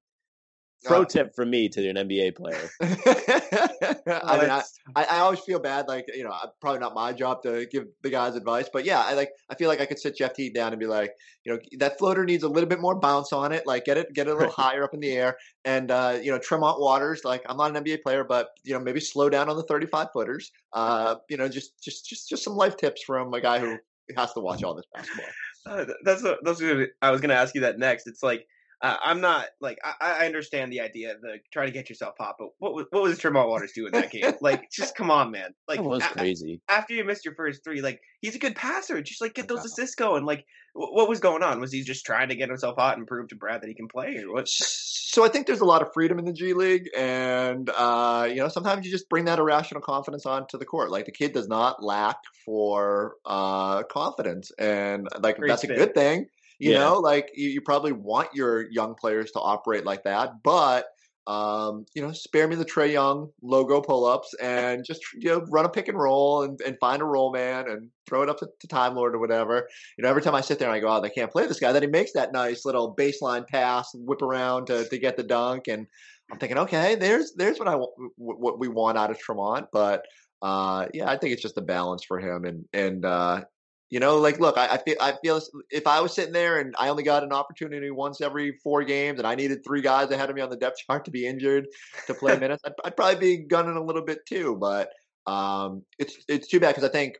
[0.83, 2.69] Pro Uh, tip from me to an NBA player.
[2.81, 4.63] I mean, I,
[4.95, 8.35] I, always feel bad, like you know, probably not my job to give the guys
[8.35, 10.79] advice, but yeah, I like I feel like I could sit Jeff Teague down and
[10.79, 11.13] be like,
[11.43, 14.11] you know, that floater needs a little bit more bounce on it, like get it
[14.13, 17.21] get it a little higher up in the air, and uh, you know, Tremont Waters,
[17.23, 20.07] like I'm not an NBA player, but you know, maybe slow down on the 35
[20.11, 23.77] footers, uh, you know, just just just just some life tips from a guy who
[24.17, 25.25] has to watch all this basketball.
[25.63, 28.07] Uh, that's what that's what I was gonna ask you that next.
[28.07, 28.47] It's like
[28.81, 32.15] uh, I'm not like I, I understand the idea of the try to get yourself
[32.19, 34.33] hot, but what was what was Tremont Waters doing that game?
[34.41, 35.53] like, just come on, man.
[35.67, 36.61] Like That was a- crazy.
[36.67, 39.01] after you missed your first three, like he's a good passer.
[39.01, 40.25] Just like get those assists going.
[40.25, 41.59] Like, wh- what was going on?
[41.59, 43.87] Was he just trying to get himself hot and prove to Brad that he can
[43.87, 44.47] play, or what?
[44.47, 48.37] So I think there's a lot of freedom in the G League, and uh, you
[48.37, 50.89] know sometimes you just bring that irrational confidence onto the court.
[50.89, 55.75] Like the kid does not lack for uh, confidence, and like Great that's spin.
[55.75, 56.25] a good thing.
[56.61, 56.79] You Yeah.
[56.79, 60.85] know, like you, you probably want your young players to operate like that, but
[61.27, 65.45] um, you know, spare me the Trae Young logo pull ups and just you know
[65.49, 68.37] run a pick and roll and, and find a roll man and throw it up
[68.39, 69.67] to, to Time Lord or whatever.
[69.97, 71.59] You know, every time I sit there and I go, oh, they can't play this
[71.59, 75.23] guy, then he makes that nice little baseline pass, whip around to, to get the
[75.23, 75.87] dunk, and
[76.31, 77.75] I'm thinking, okay, there's there's what I
[78.17, 80.05] what we want out of Tremont, but
[80.41, 83.43] uh, yeah, I think it's just a balance for him, and and uh,
[83.91, 86.73] you know, like, look, I, I feel I feel if I was sitting there and
[86.79, 90.29] I only got an opportunity once every four games, and I needed three guys ahead
[90.29, 91.67] of me on the depth chart to be injured
[92.07, 94.55] to play minutes, I'd, I'd probably be gunning a little bit too.
[94.55, 94.89] But
[95.27, 97.17] um, it's it's too bad because I think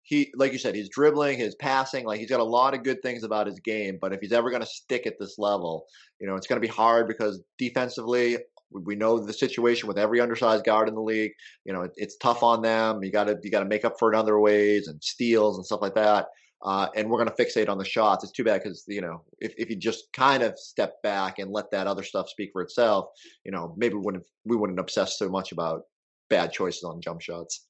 [0.00, 3.02] he, like you said, he's dribbling, his passing, like he's got a lot of good
[3.02, 3.98] things about his game.
[4.00, 5.84] But if he's ever going to stick at this level,
[6.18, 8.38] you know, it's going to be hard because defensively,
[8.70, 11.32] we- know the situation with every undersized guard in the league.
[11.64, 13.02] You know, it, it's tough on them.
[13.02, 15.56] You got to you got to make up for it in other ways and steals
[15.56, 16.26] and stuff like that.
[16.60, 18.24] Uh, and we're going to fixate on the shots.
[18.24, 21.52] It's too bad because you know if, if you just kind of step back and
[21.52, 23.06] let that other stuff speak for itself,
[23.44, 25.82] you know maybe we wouldn't we wouldn't obsess so much about
[26.28, 27.66] bad choices on jump shots.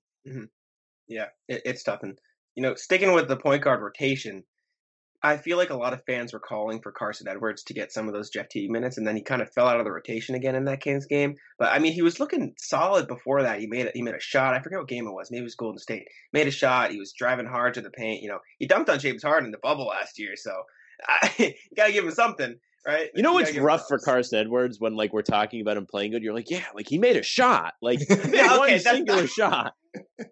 [1.06, 2.02] Yeah, it, it's tough.
[2.02, 2.18] And
[2.54, 4.42] you know, sticking with the point guard rotation,
[5.22, 8.06] I feel like a lot of fans were calling for Carsen Edwards to get some
[8.06, 10.34] of those Jeff T minutes, and then he kind of fell out of the rotation
[10.36, 11.34] again in that Kings game.
[11.58, 13.58] But I mean, he was looking solid before that.
[13.60, 14.54] He made a, he made a shot.
[14.54, 15.30] I forget what game it was.
[15.30, 16.04] Maybe it was Golden State.
[16.32, 16.92] Made a shot.
[16.92, 18.22] He was driving hard to the paint.
[18.22, 20.34] You know, he dunked on James Harden in the bubble last year.
[20.36, 20.52] So
[21.06, 22.54] I, you gotta give him something,
[22.86, 23.08] right?
[23.14, 23.98] You know what's gotta give him rough for.
[23.98, 26.22] Carsen Edwards when like we're talking about him playing good?
[26.22, 29.74] You're like, yeah, like he made a shot, like Yeah, okay, that's singular not- shot.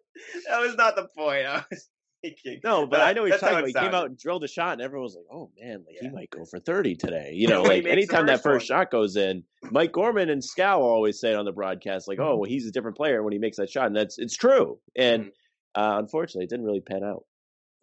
[0.48, 1.46] That was not the point.
[1.46, 1.88] I was
[2.34, 2.60] thinking.
[2.64, 3.66] No, but Uh, I know he's talking about.
[3.68, 6.08] He came out and drilled a shot, and everyone was like, "Oh man, like he
[6.08, 8.78] might go for 30 today." You know, like anytime that first one.
[8.78, 12.28] shot goes in, Mike Gorman and Scal always say it on the broadcast, like, Mm-hmm.
[12.28, 14.78] "Oh, well, he's a different player when he makes that shot," and that's it's true.
[14.96, 15.80] And Mm-hmm.
[15.80, 17.24] uh, unfortunately, it didn't really pan out.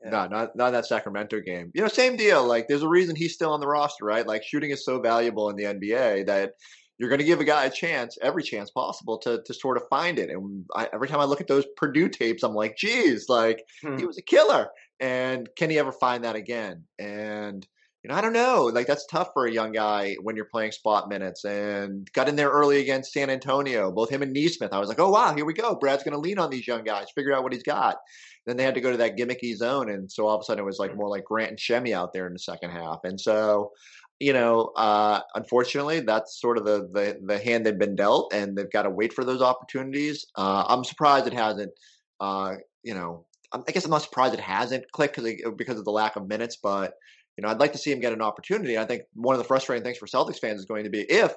[0.05, 1.71] No, not not that Sacramento game.
[1.73, 2.45] You know, same deal.
[2.45, 4.27] Like, there's a reason he's still on the roster, right?
[4.27, 6.55] Like, shooting is so valuable in the NBA that
[6.97, 9.83] you're going to give a guy a chance, every chance possible, to to sort of
[9.89, 10.29] find it.
[10.29, 13.97] And I, every time I look at those Purdue tapes, I'm like, geez, like Hmm.
[13.97, 14.69] he was a killer.
[14.99, 16.83] And can he ever find that again?
[16.99, 17.65] And
[18.03, 18.65] you know, I don't know.
[18.65, 21.45] Like that's tough for a young guy when you're playing spot minutes.
[21.45, 23.91] And got in there early against San Antonio.
[23.93, 24.73] Both him and Nesmith.
[24.73, 25.75] I was like, oh wow, here we go.
[25.75, 27.95] Brad's going to lean on these young guys, figure out what he's got.
[28.45, 30.61] Then they had to go to that gimmicky zone, and so all of a sudden
[30.61, 32.99] it was like more like Grant and Shemmy out there in the second half.
[33.05, 33.71] And so,
[34.19, 38.55] you know, uh, unfortunately, that's sort of the, the the hand they've been dealt, and
[38.57, 40.25] they've got to wait for those opportunities.
[40.35, 41.71] Uh, I'm surprised it hasn't.
[42.19, 45.19] Uh, you know, I'm- guess I'm not surprised it hasn't clicked
[45.57, 46.93] because of the lack of minutes, but
[47.37, 48.77] you know, I'd like to see him get an opportunity.
[48.77, 51.33] I think one of the frustrating things for Celtics fans is going to be if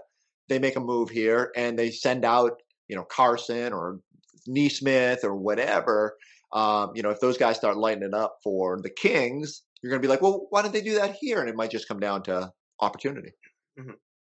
[0.48, 4.00] they make a move here and they send out, you know, Carsen or
[4.46, 6.16] Nesmith or whatever.
[6.52, 10.00] Um, you know, if those guys start lighting it up for the Kings, you're going
[10.00, 11.40] to be like, well, why didn't they do that here?
[11.40, 13.30] And it might just come down to opportunity.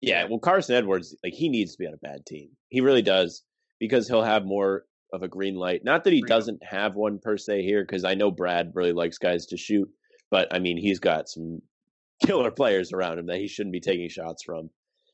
[0.02, 2.50] Yeah, well, Carsen Edwards, like he needs to be on a bad team.
[2.70, 3.44] He really does
[3.80, 5.84] because he'll have more of a green light.
[5.84, 9.18] Not that he doesn't have one per se here, because I know Brad really likes
[9.18, 9.90] guys to shoot,
[10.32, 11.62] but I mean he's got some
[12.26, 14.70] killer players around him that he shouldn't be taking shots from.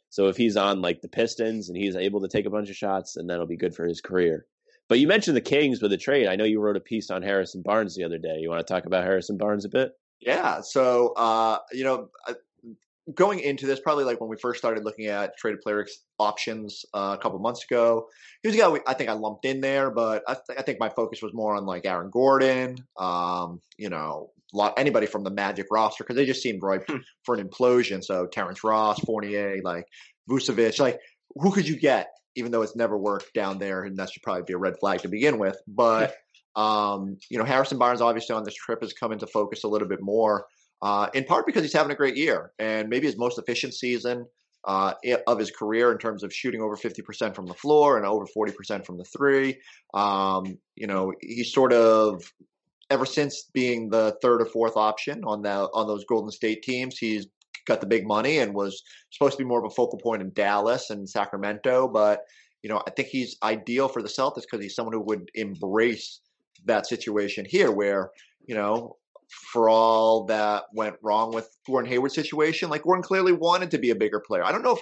[0.10, 2.76] So if he's on like the Pistons and he's able to take a bunch of
[2.76, 4.46] shots, then that'll be good for his career.
[4.88, 6.28] But you mentioned the Kings with the trade.
[6.28, 8.38] I know you wrote a piece on Harrison Barnes the other day.
[8.40, 9.92] You want to talk about Harrison Barnes a bit?
[10.22, 10.62] Yeah.
[10.62, 12.10] So, uh, you know,
[13.14, 15.86] going into this, probably like when we first started looking at traded player
[16.18, 18.08] options uh, a couple months ago,
[18.42, 20.62] he was a guy we, I think I lumped in there, but I, th- I
[20.64, 25.24] think my focus was more on like Aaron Gordon, um, you know, lot anybody from
[25.24, 26.98] the Magic roster because they just seemed ripe Hmm.
[27.26, 28.04] for an implosion.
[28.04, 29.86] So Terrence Ross, Fournier, like
[30.30, 31.00] Vucevic, like
[31.36, 32.08] who could you get?
[32.36, 35.02] Even though it's never worked down there, and that should probably be a red flag
[35.02, 35.58] to begin with.
[35.68, 36.16] But
[36.56, 39.88] um, you know, Harrison Barnes obviously on this trip has come into focus a little
[39.88, 40.46] bit more,
[40.82, 44.26] uh, in part because he's having a great year and maybe his most efficient season
[44.66, 44.94] uh,
[45.28, 48.86] of his career in terms of shooting over 50% from the floor and over 40%
[48.86, 49.60] from the three.
[49.94, 52.24] Um, you know, he's sort of
[52.90, 56.98] ever since being the third or fourth option on the on those Golden State teams,
[56.98, 57.28] he's
[57.68, 60.32] got the big money and was supposed to be more of a focal point in
[60.34, 61.88] Dallas and Sacramento.
[61.88, 62.22] But
[62.64, 66.22] you know, I think he's ideal for the Celtics because he's someone who would embrace
[66.66, 68.12] that situation here, where
[68.46, 68.98] you know.
[69.30, 73.90] For all that went wrong with Gordon Hayward's situation, like Gordon clearly wanted to be
[73.90, 74.44] a bigger player.
[74.44, 74.82] I don't know if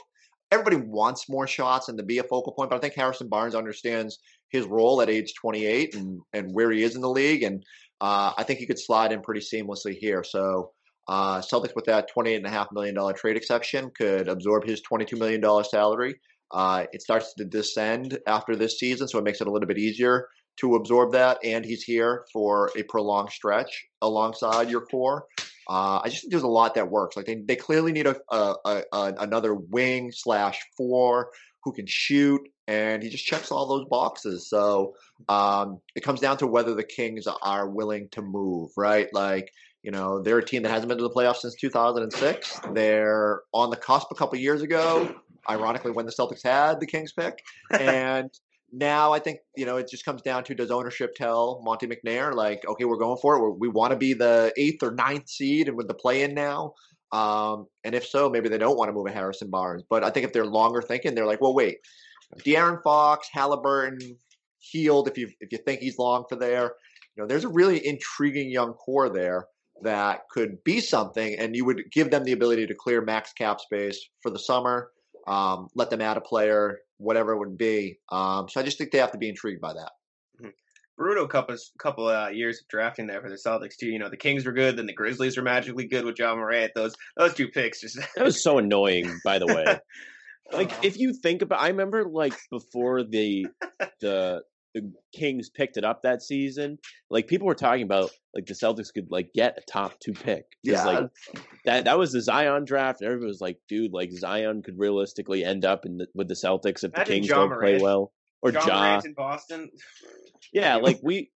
[0.51, 3.55] everybody wants more shots and to be a focal point, but I think Harrison Barnes
[3.55, 7.43] understands his role at age 28 and, and where he is in the league.
[7.43, 7.63] And
[8.01, 10.23] uh, I think he could slide in pretty seamlessly here.
[10.23, 10.71] So
[11.07, 16.15] uh, Celtics with that $28.5 million trade exception could absorb his $22 million salary.
[16.51, 19.79] Uh, it starts to descend after this season, so it makes it a little bit
[19.79, 21.39] easier to absorb that.
[21.43, 25.25] And he's here for a prolonged stretch alongside your core.
[25.69, 27.15] Uh, I just think there's a lot that works.
[27.15, 31.29] Like they, they clearly need a, a, a, a another wing slash four
[31.63, 34.49] who can shoot, and he just checks all those boxes.
[34.49, 34.95] So
[35.29, 39.07] um, it comes down to whether the Kings are willing to move, right?
[39.13, 39.51] Like
[39.83, 42.61] you know, they're a team that hasn't been to the playoffs since 2006.
[42.71, 45.13] They're on the cusp a couple years ago,
[45.49, 48.29] ironically, when the Celtics had the Kings pick, and
[48.73, 52.33] now I think you know it just comes down to does ownership tell Monte McNair
[52.33, 53.41] like, okay, we're going for it.
[53.41, 56.33] We're, we want to be the eighth or ninth seed, and with the play in
[56.33, 56.73] now.
[57.11, 59.83] Um, and if so, maybe they don't want to move a Harrison Barnes.
[59.87, 61.77] But I think if they're longer thinking, they're like, well, wait,
[62.39, 63.99] De'Aaron Fox, Haliburton,
[64.57, 65.07] Hield.
[65.07, 66.73] If you if you think he's long for there,
[67.15, 69.45] you know, there's a really intriguing young core there
[69.83, 73.59] that could be something, and you would give them the ability to clear max cap
[73.59, 74.89] space for the summer.
[75.27, 77.99] Um, let them add a player, whatever it would be.
[78.11, 79.91] Um, so I just think they have to be intrigued by that.
[80.97, 83.87] brutal couple couple uh, years of drafting there for the Celtics too.
[83.87, 86.71] You know, the Kings were good, then the Grizzlies were magically good with Ja Morant.
[86.75, 89.79] Those those two picks just That was so annoying, by the way.
[90.53, 93.47] like Uh, if you think about I remember like before the
[94.01, 98.53] the the Kings picked it up that season, like people were talking about like the
[98.53, 100.45] Celtics could like get a top two pick.
[100.63, 100.85] Yeah.
[100.85, 101.09] like
[101.65, 105.43] that that was the Zion draft, and everybody was like, dude, like Zion could realistically
[105.43, 108.11] end up in the, with the Celtics if the Imagine Kings Ja don't play well.
[108.41, 108.73] Or John Ja.
[108.73, 109.69] Morant in Boston.
[110.51, 111.31] Yeah, like we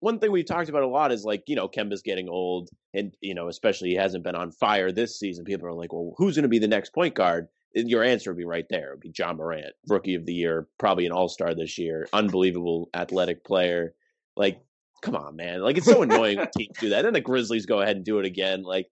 [0.00, 3.14] one thing we've talked about a lot is like, you know, Kemba's getting old and
[3.20, 5.44] you know, especially he hasn't been on fire this season.
[5.44, 7.48] People are like, Well, who's gonna be the next point guard?
[7.74, 8.88] And Your answer would be right there.
[8.88, 12.08] It would be Ja Morant, rookie of the year, probably an all star this year,
[12.12, 13.94] unbelievable athletic player.
[14.36, 14.60] Like,
[15.02, 15.60] come on, man.
[15.60, 17.02] Like it's so annoying when teams do that.
[17.02, 18.62] Then the Grizzlies go ahead and do it again.
[18.62, 18.88] Like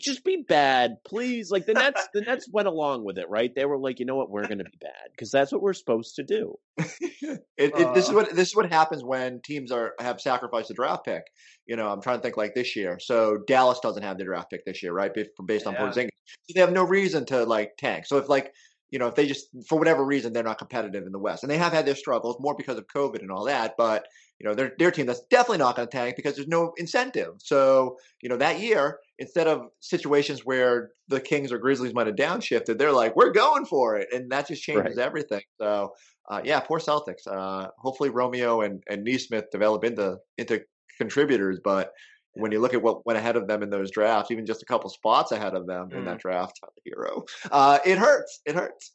[0.00, 1.50] just be bad, please.
[1.50, 3.50] Like the Nets, the Nets went along with it, right?
[3.54, 5.74] They were like, you know what, we're going to be bad because that's what we're
[5.74, 6.54] supposed to do.
[7.60, 10.74] It, it, this is what this is what happens when teams are have sacrificed a
[10.74, 11.24] draft pick.
[11.66, 12.98] You know, I'm trying to think like this year.
[13.00, 15.12] So Dallas doesn't have the draft pick this year, right?
[15.12, 15.80] Based, based on Yeah.
[15.80, 18.06] Porzingis, so they have no reason to like tank.
[18.06, 18.52] So if like
[18.90, 21.50] you know if they just for whatever reason they're not competitive in the West, and
[21.50, 24.06] they have had their struggles more because of COVID and all that, but
[24.38, 27.34] you know they're their team that's definitely not going to tank because there's no incentive.
[27.38, 32.16] So you know that year instead of situations where the Kings or Grizzlies might have
[32.16, 35.42] downshifted, they're like we're going for it, and that just changes everything.
[35.60, 35.92] So
[36.30, 37.26] uh, yeah, poor Celtics.
[37.26, 40.62] Uh, hopefully Romeo and, and Nesmith develop into into
[40.98, 41.92] contributors, but
[42.34, 44.66] when you look at what went ahead of them in those drafts, even just a
[44.66, 48.40] couple spots ahead of them in that draft, Tyler Herro, uh, it hurts.
[48.46, 48.92] It hurts.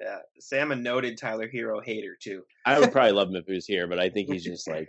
[0.00, 2.42] Yeah, Sam a noted Tyler Herro hater too.
[2.66, 4.88] I would probably love him if he was here, but I think he's just like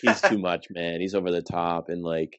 [0.00, 1.00] he's too much, man.
[1.00, 2.38] He's over the top and like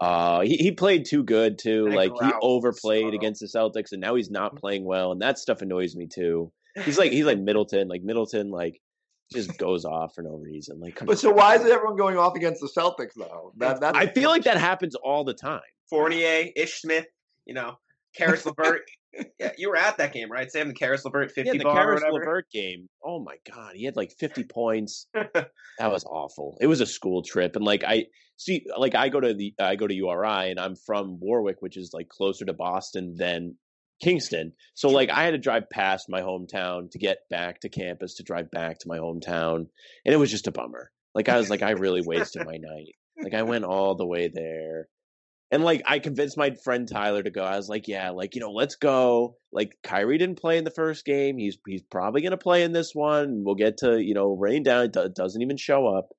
[0.00, 1.86] uh he, he played too good too.
[1.86, 3.16] And Like he overplayed Uh-oh.
[3.16, 6.52] against the Celtics and now he's not playing well and that stuff annoys me too.
[6.84, 8.80] He's like he's like Middleton, like Middleton like
[9.32, 10.80] just goes off for no reason.
[10.80, 13.52] Like come But so why is everyone going off against the Celtics though?
[13.56, 15.60] That, that's I feel like that happens all the time.
[15.90, 17.06] Fournier, Ish Smith,
[17.44, 17.78] you know,
[18.16, 18.82] Caris LeVert.
[19.38, 20.50] Yeah, you were at that game, right?
[20.50, 22.02] Sam, the Caris LeVert fifty Yeah, the Caris.
[22.02, 22.88] LeVert game.
[23.04, 25.06] Oh my god, he had like 50 points.
[25.14, 26.56] that was awful.
[26.60, 29.76] It was a school trip, and like I see, like I go to the I
[29.76, 33.56] go to URI, and I'm from Warwick, which is like closer to Boston than
[34.02, 34.52] Kingston.
[34.74, 38.22] So like I had to drive past my hometown to get back to campus to
[38.22, 39.66] drive back to my hometown,
[40.04, 40.90] and it was just a bummer.
[41.14, 42.94] Like I was like I really wasted my night.
[43.22, 44.88] Like I went all the way there.
[45.50, 47.42] And like I convinced my friend Tyler to go.
[47.42, 49.36] I was like, yeah, like you know, let's go.
[49.50, 51.38] Like Kyrie didn't play in the first game.
[51.38, 53.44] He's he's probably gonna play in this one.
[53.44, 54.84] We'll get to you know rain down.
[54.84, 56.10] It do- doesn't even show up.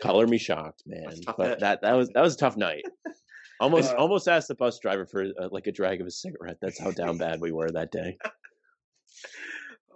[0.00, 1.14] Color me shocked, man.
[1.26, 1.60] But night.
[1.60, 2.84] that that was that was a tough night.
[3.60, 6.58] Almost Uh, almost asked the bus driver for uh, like a drag of a cigarette.
[6.60, 8.18] That's how down bad we were that day.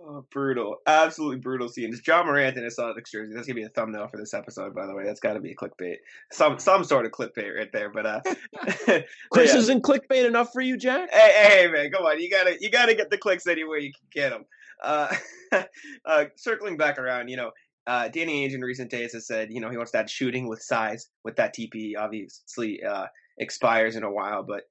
[0.08, 2.00] Oh, brutal, absolutely brutal scenes.
[2.06, 3.34] Ja Morant in a Celtics jersey.
[3.34, 5.04] That's gonna be a thumbnail for this episode, by the way.
[5.04, 5.96] That's got to be a clickbait,
[6.30, 7.90] some some sort of clickbait right there.
[7.90, 8.20] But uh,
[9.32, 9.58] Chris, yeah.
[9.58, 11.10] isn't clickbait enough for you, Jack?
[11.12, 13.92] hey, hey, hey, man, come on, you gotta you gotta get the clicks anywhere you
[13.92, 14.44] can get them.
[14.80, 15.16] Uh,
[16.04, 17.50] uh, circling back around, you know,
[17.88, 20.62] uh, Danny Ainge in recent days has said, you know, he wants that shooting with
[20.62, 21.08] size.
[21.24, 23.06] With that TP, obviously uh,
[23.38, 24.62] expires in a while, but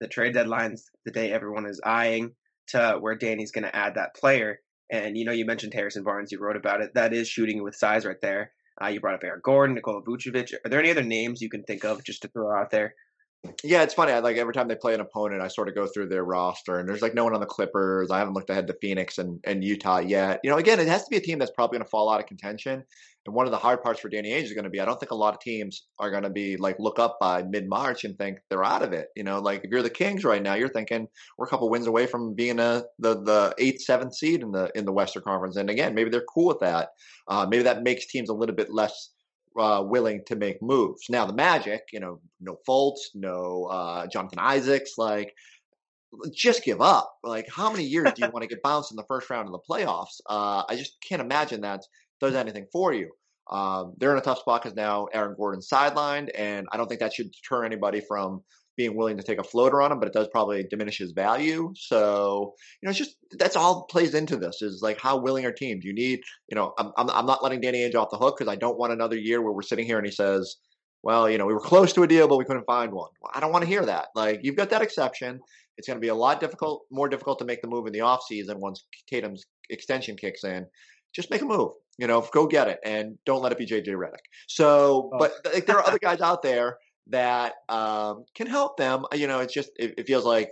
[0.00, 2.32] the trade deadline's the day everyone is eyeing
[2.68, 4.60] to where Danny's going to add that player.
[4.90, 6.32] And you know, you mentioned Harrison Barnes.
[6.32, 6.94] You wrote about it.
[6.94, 8.52] That is shooting with size right there.
[8.82, 10.52] Uh, you brought up Aaron Gordon, Nikola Vucevic.
[10.64, 12.94] Are there any other names you can think of just to throw out there?
[13.64, 14.12] Yeah, it's funny.
[14.12, 16.78] I like every time they play an opponent, I sort of go through their roster,
[16.78, 18.10] and there's like no one on the Clippers.
[18.10, 20.40] I haven't looked ahead to Phoenix and, and Utah yet.
[20.44, 22.20] You know, again, it has to be a team that's probably going to fall out
[22.20, 22.84] of contention.
[23.26, 24.98] And one of the hard parts for Danny Ainge is going to be I don't
[24.98, 28.04] think a lot of teams are going to be like look up by mid March
[28.04, 29.08] and think they're out of it.
[29.14, 31.86] You know, like if you're the Kings right now, you're thinking we're a couple wins
[31.86, 35.56] away from being a the the eighth, seventh seed in the in the Western Conference.
[35.56, 36.90] And again, maybe they're cool with that.
[37.28, 39.10] Uh, maybe that makes teams a little bit less
[39.58, 41.06] uh, willing to make moves.
[41.08, 45.34] Now the Magic, you know, no Fultz, no uh, Jonathan Isaacs, like
[46.32, 47.12] just give up.
[47.22, 49.52] Like how many years do you want to get bounced in the first round of
[49.52, 50.20] the playoffs?
[50.28, 51.82] Uh, I just can't imagine that
[52.20, 53.10] does anything for you.
[53.50, 57.00] Um, they're in a tough spot because now Aaron Gordon's sidelined, and I don't think
[57.00, 58.44] that should deter anybody from
[58.80, 61.70] being willing to take a floater on him, but it does probably diminish his value.
[61.76, 65.52] So, you know, it's just that's all plays into this is like how willing are
[65.52, 65.84] teams?
[65.84, 68.50] You need, you know, I'm I'm, I'm not letting Danny Ainge off the hook because
[68.50, 70.56] I don't want another year where we're sitting here and he says,
[71.02, 73.10] well, you know, we were close to a deal, but we couldn't find one.
[73.20, 74.06] Well, I don't want to hear that.
[74.14, 75.40] Like you've got that exception.
[75.76, 77.98] It's going to be a lot difficult, more difficult to make the move in the
[78.00, 80.64] offseason once Tatum's extension kicks in.
[81.12, 83.88] Just make a move, you know, go get it, and don't let it be JJ
[83.88, 84.24] Redick.
[84.48, 85.18] So, Oh.
[85.18, 89.04] but like there are other guys out there that um, can help them.
[89.12, 90.50] You know, it's just it, it feels like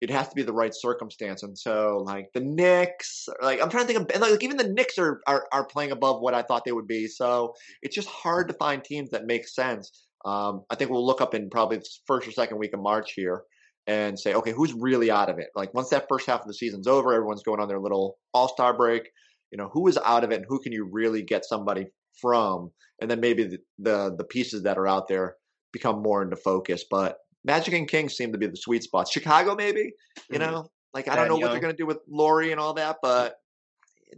[0.00, 1.42] it has to be the right circumstance.
[1.42, 4.68] And so, like the Knicks, like I'm trying to think of, and like even the
[4.68, 7.06] Knicks are, are are playing above what I thought they would be.
[7.06, 10.06] So it's just hard to find teams that make sense.
[10.24, 13.12] Um, I think we'll look up in probably the first or second week of March
[13.14, 13.42] here
[13.86, 15.48] and say, okay, who's really out of it?
[15.54, 18.48] Like once that first half of the season's over, everyone's going on their little All
[18.48, 19.08] Star break.
[19.50, 21.86] You know, who is out of it, and who can you really get somebody
[22.20, 22.72] from?
[23.00, 25.36] And then maybe the the, the pieces that are out there
[25.74, 26.84] become more into focus.
[26.88, 29.12] But Magic and Kings seem to be the sweet spots.
[29.12, 29.92] Chicago, maybe,
[30.30, 30.40] you Mhm.
[30.40, 32.98] know, like I don't know what they're going to do with Lauri and all that,
[33.02, 33.36] but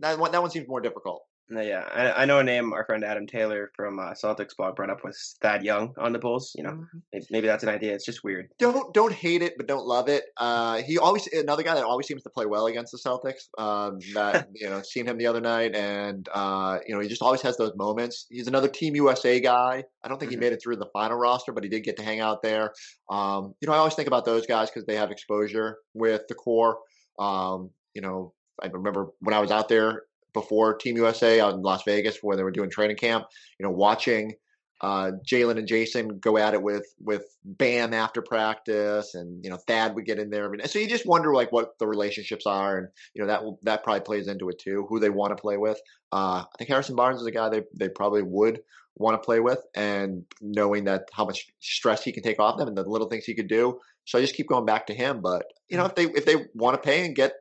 [0.01, 1.23] that one that one seems more difficult.
[1.49, 2.73] No, yeah, I, I know a name.
[2.73, 6.19] Our friend Adam Taylor from uh, Celtics blog brought up was Thad Young on the
[6.19, 6.51] Bulls.
[6.57, 7.95] You know, maybe, maybe that's an idea.
[7.95, 8.49] It's just weird.
[8.59, 10.25] don't don't hate it, but don't love it.
[10.39, 13.47] Uh, he always another guy that always seems to play well against the Celtics.
[13.63, 17.23] Um, that you know, seen him the other night, and uh, you know, he just
[17.23, 18.27] always has those moments.
[18.29, 19.85] He's another Team USA guy.
[20.03, 20.35] I don't think Mhm.
[20.35, 22.73] he made it through the final roster, but he did get to hang out there.
[23.09, 26.35] Um, you know, I always think about those guys because they have exposure with the
[26.35, 26.79] core.
[27.21, 30.03] Um, you know, I remember when I was out there
[30.37, 33.25] before Team USA out in Las Vegas where they were doing training camp.
[33.59, 34.35] You know, watching
[34.81, 39.57] uh, Jaylen and Jayson go at it with with Bam after practice, and you know
[39.57, 40.49] Thad would get in there.
[40.51, 43.59] Mean, so you just wonder like what the relationships are, and you know that will,
[43.63, 44.87] that probably plays into it too.
[44.89, 45.81] Who they want to play with.
[46.13, 48.61] Uh, I think Harrison Barnes is a guy they they probably would
[48.97, 52.69] want to play with, and knowing that how much stress he can take off them
[52.69, 53.81] and the little things he could do.
[54.05, 55.23] So I just keep going back to him.
[55.23, 57.33] But you know if they if they want to pay and get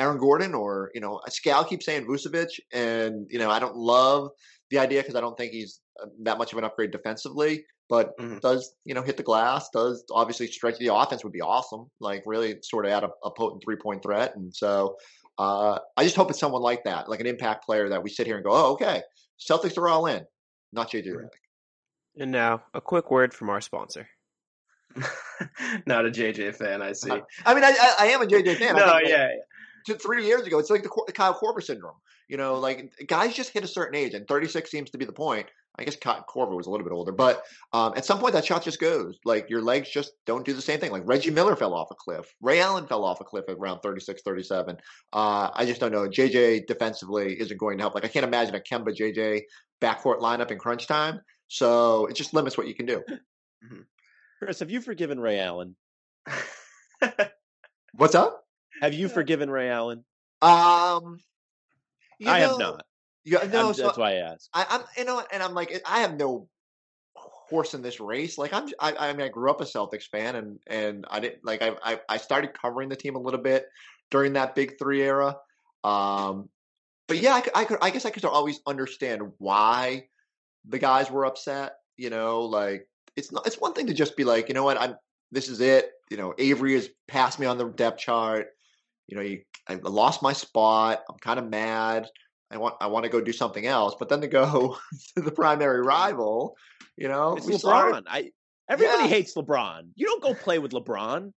[0.00, 4.30] Aaron Gordon or you know Scal keeps saying Vucevic, and you know I don't love
[4.70, 8.16] the idea because I don't think he's uh, that much of an upgrade defensively, but
[8.18, 8.40] Mhm.
[8.40, 9.68] does you know hit the glass?
[9.70, 11.90] Does obviously stretch the offense would be awesome.
[12.00, 14.96] Like really sort of add a, a potent three point threat, and so
[15.38, 18.26] uh, I just hope it's someone like that, like an impact player that we sit
[18.26, 19.02] here and go, oh okay,
[19.38, 20.24] Celtics are all in,
[20.72, 21.16] not JJ Mhm.
[21.16, 21.28] Redick.
[22.18, 24.08] And now, a quick word from our sponsor.
[25.86, 27.10] Not a JJ fan, I see.
[27.46, 28.74] I mean, I, I, I am a JJ fan.
[28.76, 29.28] I no, think that- yeah,
[29.86, 31.96] to three years ago, it's like the, Kyle Korver syndrome.
[32.28, 35.12] You know, like guys just hit a certain age, and 36 seems to be the
[35.12, 35.46] point.
[35.78, 38.44] I guess Kyle Korver was a little bit older, but um, at some point that
[38.44, 39.18] shot just goes.
[39.24, 40.90] Like your legs just don't do the same thing.
[40.90, 42.34] Like Reggie Miller fell off a cliff.
[42.40, 44.76] Ray Allen fell off a cliff at around 36, 37.
[45.12, 46.08] Uh, I just don't know.
[46.08, 47.94] JJ defensively isn't going to help.
[47.94, 49.42] Like I can't imagine a Kemba JJ
[49.80, 51.20] backcourt lineup in crunch time.
[51.48, 53.02] So it just limits what you can do.
[54.38, 55.76] Chris, have you forgiven Ray Allen?
[57.94, 58.39] What's up?
[58.80, 60.04] Have you forgiven Ray Allen?
[60.42, 61.20] Um,
[62.18, 62.86] you I know- have not.
[63.22, 64.48] Yeah, no, so that's why I asked.
[64.54, 66.48] I, I'm, you know, and I'm like, I have no
[67.14, 68.38] horse in this race.
[68.38, 71.44] Like I'm, I, I mean, I grew up a Celtics fan, and and I didn't
[71.44, 73.66] like I, I I started covering the team a little bit
[74.10, 75.36] during that Big Three era.
[75.84, 76.48] Um,
[77.08, 80.06] but yeah, I, could, I could, I guess I could always understand why
[80.66, 81.74] the guys were upset.
[81.98, 84.80] You know, like it's not, it's one thing to just be like, you know what,
[84.80, 84.96] I'm,
[85.30, 85.90] this is it.
[86.10, 88.48] You know, Avery has passed me on the depth chart.
[89.10, 91.02] You know, you, I lost my spot.
[91.10, 92.08] I'm kind of mad.
[92.50, 93.94] I want, I want to go do something else.
[93.98, 94.76] But then to go
[95.16, 96.56] to the primary rival,
[96.96, 98.04] you know, It's LeBron.
[98.06, 98.30] I
[98.68, 99.08] everybody Yeah.
[99.08, 99.88] hates LeBron.
[99.96, 101.32] You don't go play with LeBron.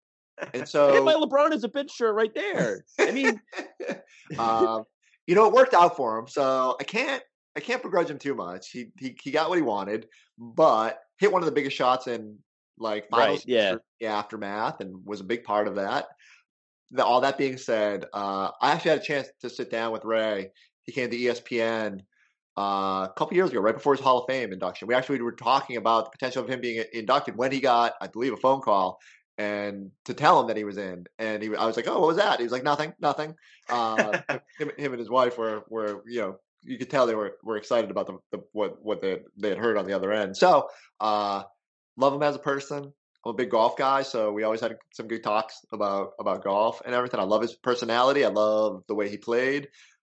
[0.54, 2.84] and so get my LeBron is a bitch shirt right there.
[3.00, 3.42] I mean,
[4.40, 4.84] um,
[5.28, 7.24] you know, it worked out for him, so I can't
[7.56, 8.70] I can't begrudge him too much.
[8.70, 10.08] He he he got what he wanted,
[10.38, 12.38] but hit one of the biggest shots in
[12.78, 13.76] like finals Right, yeah.
[14.00, 16.08] the aftermath, and was a big part of that.
[16.92, 20.04] The, all that being said, uh, I actually had a chance to sit down with
[20.04, 20.52] Ray.
[20.84, 22.02] He came to ESPN
[22.58, 24.88] uh, a couple years ago, right before his Hall of Fame induction.
[24.88, 28.08] We actually were talking about the potential of him being inducted when he got, I
[28.08, 29.00] believe, a phone call
[29.38, 31.06] and to tell him that he was in.
[31.18, 33.36] And he, I was like, "Oh, what was that?" He was like, "Nothing, nothing."
[33.70, 34.20] Uh,
[34.60, 37.58] him, him and his wife were were you know you could tell they were were
[37.58, 40.38] excited about the, the what what they they had heard on the other end.
[40.38, 40.70] So
[41.00, 41.44] uh,
[41.98, 42.94] love him as a person.
[43.26, 46.82] I'm a big golf guy, so we always had some good talks about about golf
[46.84, 47.20] and everything.
[47.20, 48.26] I love his personality.
[48.26, 49.68] I love the way he played,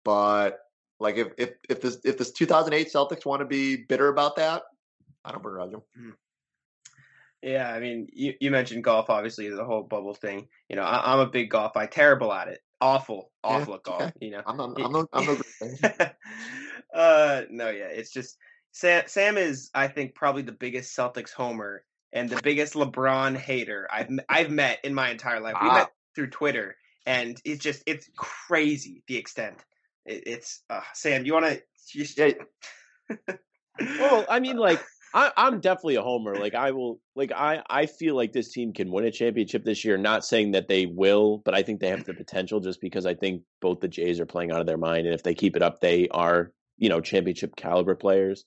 [0.03, 0.58] but
[0.99, 4.64] like if if if this if this 2008 Celtics want to be bitter about that,
[5.24, 5.84] I don't begrudge them.
[7.43, 10.47] Yeah, I mean, you, you mentioned golf, obviously, the whole bubble thing.
[10.68, 13.84] You know, I, I'm a big golf guy, terrible at it, awful, Yeah, awful at
[13.84, 14.01] golf.
[14.01, 14.12] okay.
[14.20, 15.38] You know, I'm not, I'm no I'm no
[16.93, 18.38] uh, no, yeah, it's just
[18.72, 19.03] Sam.
[19.06, 21.84] Sam is, I think, probably the biggest Celtics homer
[22.16, 25.55] and the biggest LeBron hater I've I've met in my entire life.
[25.61, 29.63] We met through Twitter, and it's just it's crazy the extent.
[30.05, 31.26] It, it's uh, Sam.
[31.26, 32.34] You want to just Yeah.
[33.99, 34.82] well, I mean, like
[35.13, 36.36] I, I'm definitely a homer.
[36.36, 39.84] Like I will, like I, I feel like this team can win a championship this
[39.84, 39.97] year.
[39.97, 42.61] Not saying that they will, but I think they have the potential.
[42.61, 45.24] Just because I think both the Jays are playing out of their mind, and if
[45.24, 48.45] they keep it up, they are, you know, championship caliber players.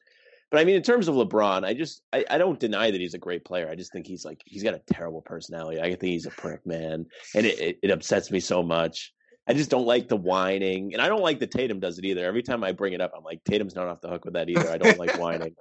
[0.51, 3.15] But I mean, in terms of LeBron, I just I, I don't deny that he's
[3.15, 3.69] a great player.
[3.71, 5.81] I just think he's like he's got a terrible personality.
[5.81, 9.13] I think he's a prick, man, and it, it, it upsets me so much.
[9.49, 12.25] I just don't like the whining, and I don't like the Tatum does it either.
[12.25, 14.51] Every time I bring it up, I'm like, Tatum's not off the hook with that
[14.51, 14.71] either.
[14.71, 15.55] I don't like whining,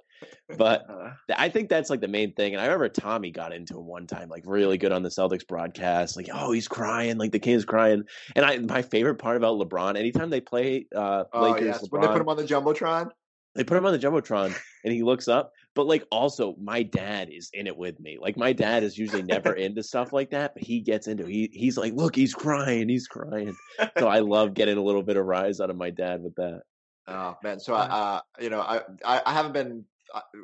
[0.58, 2.52] but uh, I think that's like the main thing.
[2.52, 5.46] And I remember Tommy got into him one time, like really good on the Celtics
[5.46, 8.04] broadcast, like, oh, he's crying, like the kid's crying.
[8.36, 11.90] And I, my favorite part about LeBron, anytime they play uh, Oh Lakers, yes, LeBron,
[11.90, 13.10] when they put him on the jumbotron.
[13.58, 17.28] They put him on the jumbotron and he looks up but like also my dad
[17.28, 20.54] is in it with me like my dad is usually never into stuff like that
[20.54, 21.30] but he gets into it.
[21.30, 23.54] he he's like look he's crying he's crying
[23.98, 26.62] so i love getting a little bit of rise out of my dad with that
[27.10, 29.82] Oh man, so I, uh, you know, I, I, haven't been,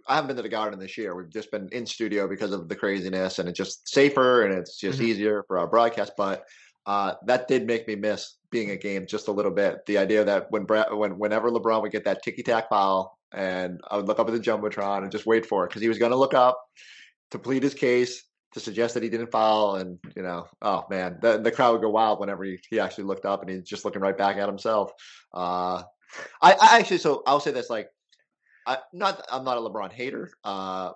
[0.08, 1.14] I haven't been to the garden this year.
[1.14, 4.78] We've just been in studio because of the craziness, and it's just safer and it's
[4.78, 5.04] just Mhm.
[5.04, 6.12] easier for our broadcast.
[6.16, 6.46] But
[6.86, 9.84] uh, that did make me miss being a game just a little bit.
[9.86, 13.96] The idea that when when whenever LeBron would get that ticky tack foul, and I
[13.96, 16.12] would look up at the jumbotron and just wait for it because he was going
[16.12, 16.58] to look up
[17.30, 18.24] to plead his case.
[18.52, 21.80] To suggest that he didn't foul, and you know, oh man, the the crowd would
[21.80, 24.46] go wild whenever he, he actually looked up and he's just looking right back at
[24.48, 24.92] himself.
[25.32, 25.82] Uh,
[26.40, 27.88] I, I actually, so I'll say this: like,
[28.64, 30.30] I not, I'm not a LeBron hater.
[30.44, 30.92] Uh,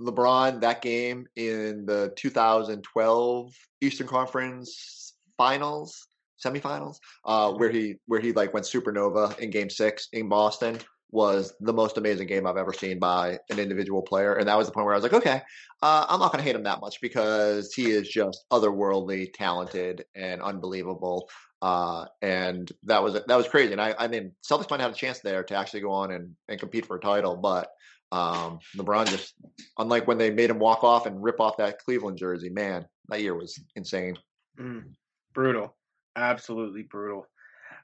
[0.00, 6.06] LeBron that game in the 2012 Eastern Conference Finals,
[6.44, 10.78] semifinals, uh, where he where he like went supernova in Game Six in Boston
[11.12, 14.66] was the most amazing game I've ever seen by an individual player, and that was
[14.66, 15.40] the point where I was like, okay,
[15.82, 20.04] uh, I'm not going to hate him that much because he is just otherworldly talented
[20.14, 21.30] and unbelievable.
[21.62, 23.72] Uh, and that was that was crazy.
[23.72, 26.36] And I, I mean, Celtics might have a chance there to actually go on and,
[26.48, 27.68] and compete for a title, but
[28.12, 29.34] um, LeBron just,
[29.78, 33.22] unlike when they made him walk off and rip off that Cleveland jersey, man, that
[33.22, 34.16] year was insane.
[34.58, 34.84] Mm,
[35.32, 35.74] brutal,
[36.16, 37.26] absolutely brutal.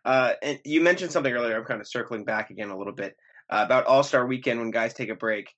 [0.05, 1.57] Uh, and you mentioned something earlier.
[1.57, 3.16] I'm kind of circling back again a little bit
[3.51, 5.55] uh, about All Star Weekend when guys take a break.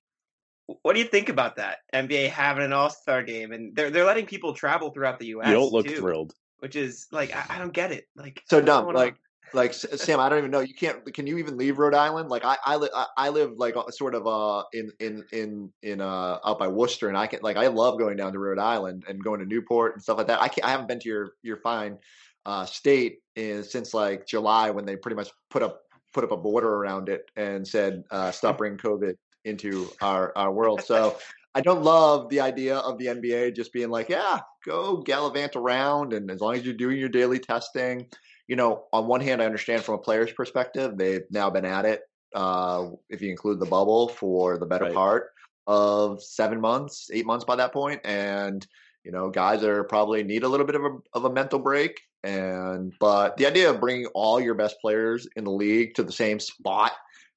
[0.81, 1.79] What do you think about that?
[1.93, 5.47] NBA having an All Star game and they're they're letting people travel throughout the U.S.
[5.47, 8.07] you don't look too, thrilled which is like I, I don't get it.
[8.15, 8.87] Like So dumb.
[8.87, 9.19] Like, on?
[9.53, 10.59] Like Sam, I don't even know.
[10.59, 11.13] You can't.
[11.13, 12.29] Can you even leave Rhode Island?
[12.29, 16.59] Like, I, I, I- live like sort of uh in in in in uh out
[16.59, 19.39] by Worcester, and I can like I love going down to Rhode Island and going
[19.39, 20.41] to Newport and stuff like that.
[20.41, 20.65] I can't.
[20.65, 21.97] I haven't been to your your fine
[22.45, 25.81] uh state in, since like July when they pretty much put up
[26.13, 30.51] put up a border around it and said uh, stop bringing COVID into our our
[30.51, 30.81] world.
[30.81, 31.17] So.
[31.55, 36.13] I don't love the idea of the NBA just being like, yeah, go gallivant around,
[36.13, 38.07] and as long as you're doing your daily testing,
[38.49, 41.85] you know, on one hand, I understand from a player's perspective, they've now been at
[41.85, 42.01] it,
[42.33, 44.93] uh, if you include the bubble, for the better Right.
[44.95, 45.29] part
[45.67, 48.65] of seven months, eight months by that point, and
[49.05, 52.01] you know, guys are probably need a little bit of a of a mental break.
[52.23, 56.11] And but the idea of bringing all your best players in the league to the
[56.11, 56.91] same spot,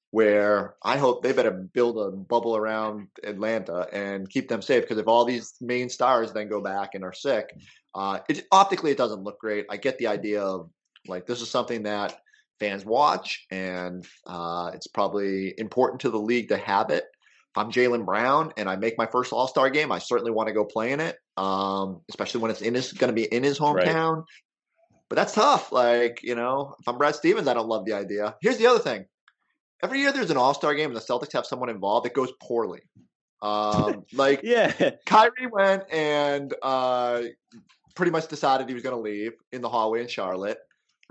[0.09, 4.97] where I hope they better build a bubble around Atlanta and keep them safe because
[4.97, 7.55] if all these main stars then go back and are sick,
[7.93, 9.67] uh, it optically it doesn't look great.
[9.69, 10.69] I get the idea of
[11.07, 12.19] like this is something that
[12.59, 17.03] fans watch, and uh, it's probably important to the league to have it.
[17.03, 20.47] If I'm Jaylen Brown and I make my first All Star game, I certainly want
[20.47, 23.43] to go play in it, um, especially when it's in his going to be in
[23.43, 24.15] his hometown.
[24.15, 24.25] Right.
[25.09, 25.71] But that's tough.
[25.71, 28.35] Like you know, if I'm Brad Stevens, I don't love the idea.
[28.41, 29.05] Here's the other thing:
[29.83, 32.31] every year there's an All Star game and the Celtics have someone involved, it goes
[32.41, 32.81] poorly.
[33.41, 37.23] Um, like yeah, Kyrie went and uh,
[37.93, 40.57] pretty much decided he was going to leave in the hallway in Charlotte.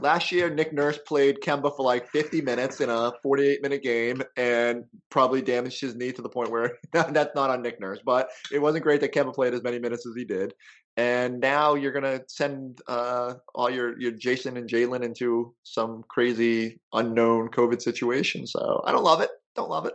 [0.03, 4.20] Last year, Nick Nurse played Kemba for like 50 minutes in a 48 minute game
[4.36, 8.28] and probably damaged his knee to the point where that's not on Nick Nurse, but
[8.50, 10.55] it wasn't great that Kemba played as many minutes as he did.
[10.96, 16.05] And now you're going to send uh, all your, your Jayson and Jaylen into some
[16.09, 18.44] crazy unknown COVID situation.
[18.48, 19.30] So I don't love it.
[19.55, 19.94] Don't love it.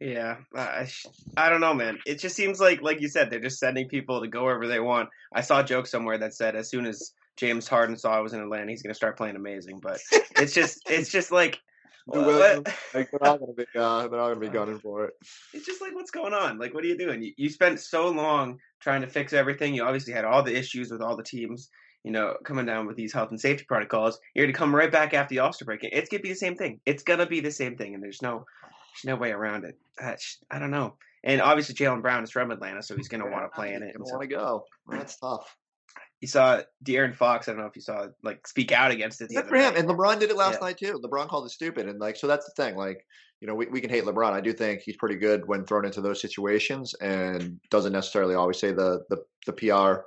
[0.00, 0.88] Yeah, I,
[1.36, 1.98] I don't know, man.
[2.06, 4.80] It just seems like, like you said, they're just sending people to go wherever they
[4.80, 5.08] want.
[5.32, 8.32] I saw a joke somewhere that said as soon as James Harden saw I was
[8.32, 9.80] in Atlanta, he's gonna start playing amazing.
[9.80, 10.00] But
[10.36, 11.60] it's just it's just like
[12.94, 15.14] like they're not gonna be uh, they're not gonna be gunning for it.
[15.52, 16.58] It's just like what's going on?
[16.58, 17.22] Like what are you doing?
[17.22, 19.74] You, you spent so long trying to fix everything.
[19.74, 21.70] You obviously had all the issues with all the teams.
[22.02, 25.14] You know, coming down with these health and safety protocols, you're gonna come right back
[25.14, 25.80] after the All Star break.
[25.82, 26.80] It's gonna be the same thing.
[26.84, 29.78] It's gonna be the same thing, and there's no, there's no way around it.
[30.50, 30.96] I don't know.
[31.24, 33.94] And obviously, Jaylen Brown is from Atlanta, so he's gonna want to play in it.
[33.96, 34.64] Gonna want to go.
[34.86, 35.56] That's tough
[36.24, 37.48] you saw De'Aaron Fox.
[37.48, 39.28] I don't know if you saw like speak out against it.
[39.28, 39.76] Good for him.
[39.76, 40.68] And LeBron did it last yeah.
[40.68, 40.98] night too.
[41.04, 42.76] LeBron called it stupid, and like so that's the thing.
[42.76, 43.04] Like
[43.42, 44.32] you know, we, we can hate LeBron.
[44.32, 48.58] I do think he's pretty good when thrown into those situations, and doesn't necessarily always
[48.58, 50.00] say the the, the PR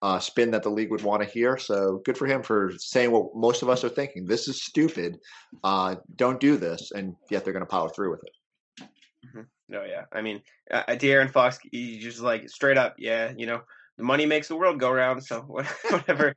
[0.00, 1.58] uh, spin that the league would want to hear.
[1.58, 4.24] So good for him for saying what most of us are thinking.
[4.24, 5.18] This is stupid.
[5.62, 8.88] Uh, don't do this, and yet they're going to power through with it.
[9.26, 9.42] Mm-hmm.
[9.68, 10.04] No, yeah.
[10.14, 10.40] I mean,
[10.70, 13.34] uh, De'Aaron Fox, he just like straight up, yeah.
[13.36, 13.60] You know,
[13.98, 15.24] money makes the world go round.
[15.24, 15.40] So
[15.90, 16.34] whatever,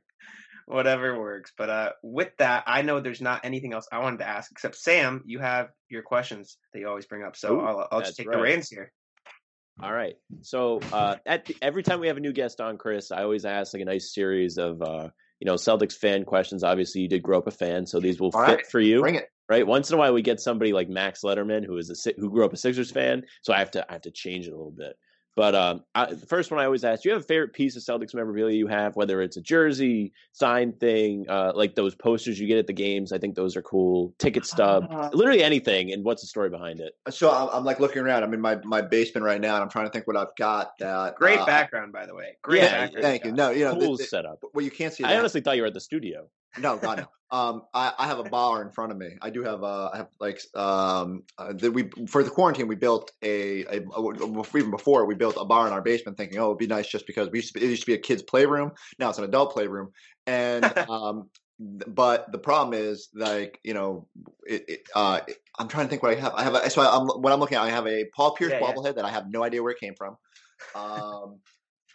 [0.66, 1.52] whatever works.
[1.56, 4.76] But uh, with that, I know there's not anything else I wanted to ask except
[4.76, 5.22] Sam.
[5.26, 8.28] You have your questions that you always bring up, so Ooh, I'll, I'll just take
[8.28, 8.36] right.
[8.36, 8.92] the reins here.
[9.80, 10.14] All right.
[10.42, 13.44] So uh, at the, every time we have a new guest on, Chris, I always
[13.44, 15.08] ask like a nice series of uh,
[15.40, 16.62] you know Celtics fan questions.
[16.62, 18.66] Obviously, you did grow up a fan, so these will All fit right.
[18.66, 19.00] for you.
[19.00, 19.28] Bring it.
[19.48, 19.66] Right.
[19.66, 22.44] Once in a while, we get somebody like Max Letterman, who is a who grew
[22.44, 24.74] up a Sixers fan, so I have to I have to change it a little
[24.76, 24.94] bit.
[25.34, 27.74] But um, I, the first one I always ask: Do you have a favorite piece
[27.76, 28.96] of Celtics memorabilia you have?
[28.96, 33.12] Whether it's a jersey, sign thing, uh, like those posters you get at the games.
[33.12, 34.14] I think those are cool.
[34.18, 35.92] Ticket stub, uh, literally anything.
[35.92, 36.92] And what's the story behind it?
[37.08, 38.24] So I'm, I'm, like looking around.
[38.24, 40.76] I'm in my, my basement right now, and I'm trying to think what I've got.
[40.78, 42.36] That great uh, background, by the way.
[42.42, 43.02] Great yeah, background.
[43.02, 43.32] Thank you.
[43.32, 44.44] No, you know, cool the, the, setup.
[44.52, 45.02] Well, you can't see.
[45.02, 45.12] That.
[45.12, 46.28] I honestly thought you were at the studio.
[46.58, 47.06] No, God no.
[47.32, 49.16] Um, I, I, have a bar in front of me.
[49.22, 52.74] I do have uh, I have like um, uh, the, we for the quarantine we
[52.74, 56.48] built a, a, a, even before we built a bar in our basement, thinking oh
[56.48, 58.20] it'd be nice just because we used to be, it used to be a kids
[58.20, 58.72] playroom.
[58.98, 59.92] Now it's an adult playroom,
[60.26, 64.06] and um, but the problem is like you know
[64.46, 65.20] it, it, uh,
[65.58, 66.34] I'm trying to think what I have.
[66.34, 67.62] I have a, so I'm what I'm looking at.
[67.62, 68.92] I have a Paul Pierce yeah, bobblehead yeah.
[68.92, 70.18] that I have no idea where it came from.
[70.74, 71.38] Um,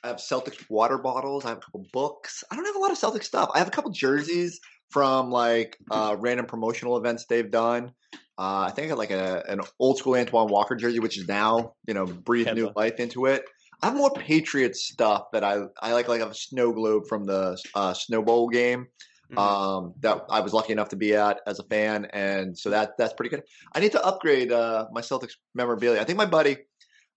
[0.04, 1.46] I have Celtics water bottles.
[1.46, 2.44] I have a couple books.
[2.52, 3.50] I don't have a lot of Celtic stuff.
[3.54, 7.92] I have a couple jerseys from like uh, random promotional events they've done.
[8.40, 11.28] Uh, I think I got like a, an old school Antoine Walker jersey, which is
[11.28, 13.44] now you know breathe new life into it.
[13.82, 17.08] I have more Patriots stuff that I I like like I have a snow globe
[17.08, 18.88] from the uh, Snow Bowl game.
[19.32, 19.40] Mm-hmm.
[19.40, 22.92] Um, that I was lucky enough to be at as a fan, and so that
[22.98, 23.44] that's pretty good.
[23.74, 26.00] I need to upgrade uh, my Celtics memorabilia.
[26.00, 26.58] I think my buddy,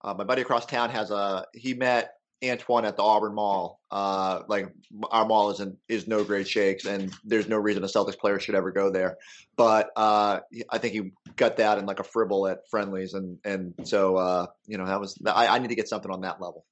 [0.03, 2.15] uh, my buddy across town has a he met
[2.45, 3.81] Antoine at the Auburn Mall.
[3.91, 4.73] Uh, like
[5.11, 8.41] our mall is in, is no great shakes, and there's no reason a Celtics player
[8.41, 9.19] should ever go there.
[9.57, 13.75] But uh, I think he got that in like a fribble at Friendly's, and and
[13.85, 16.65] so uh, you know that was I, I need to get something on that level.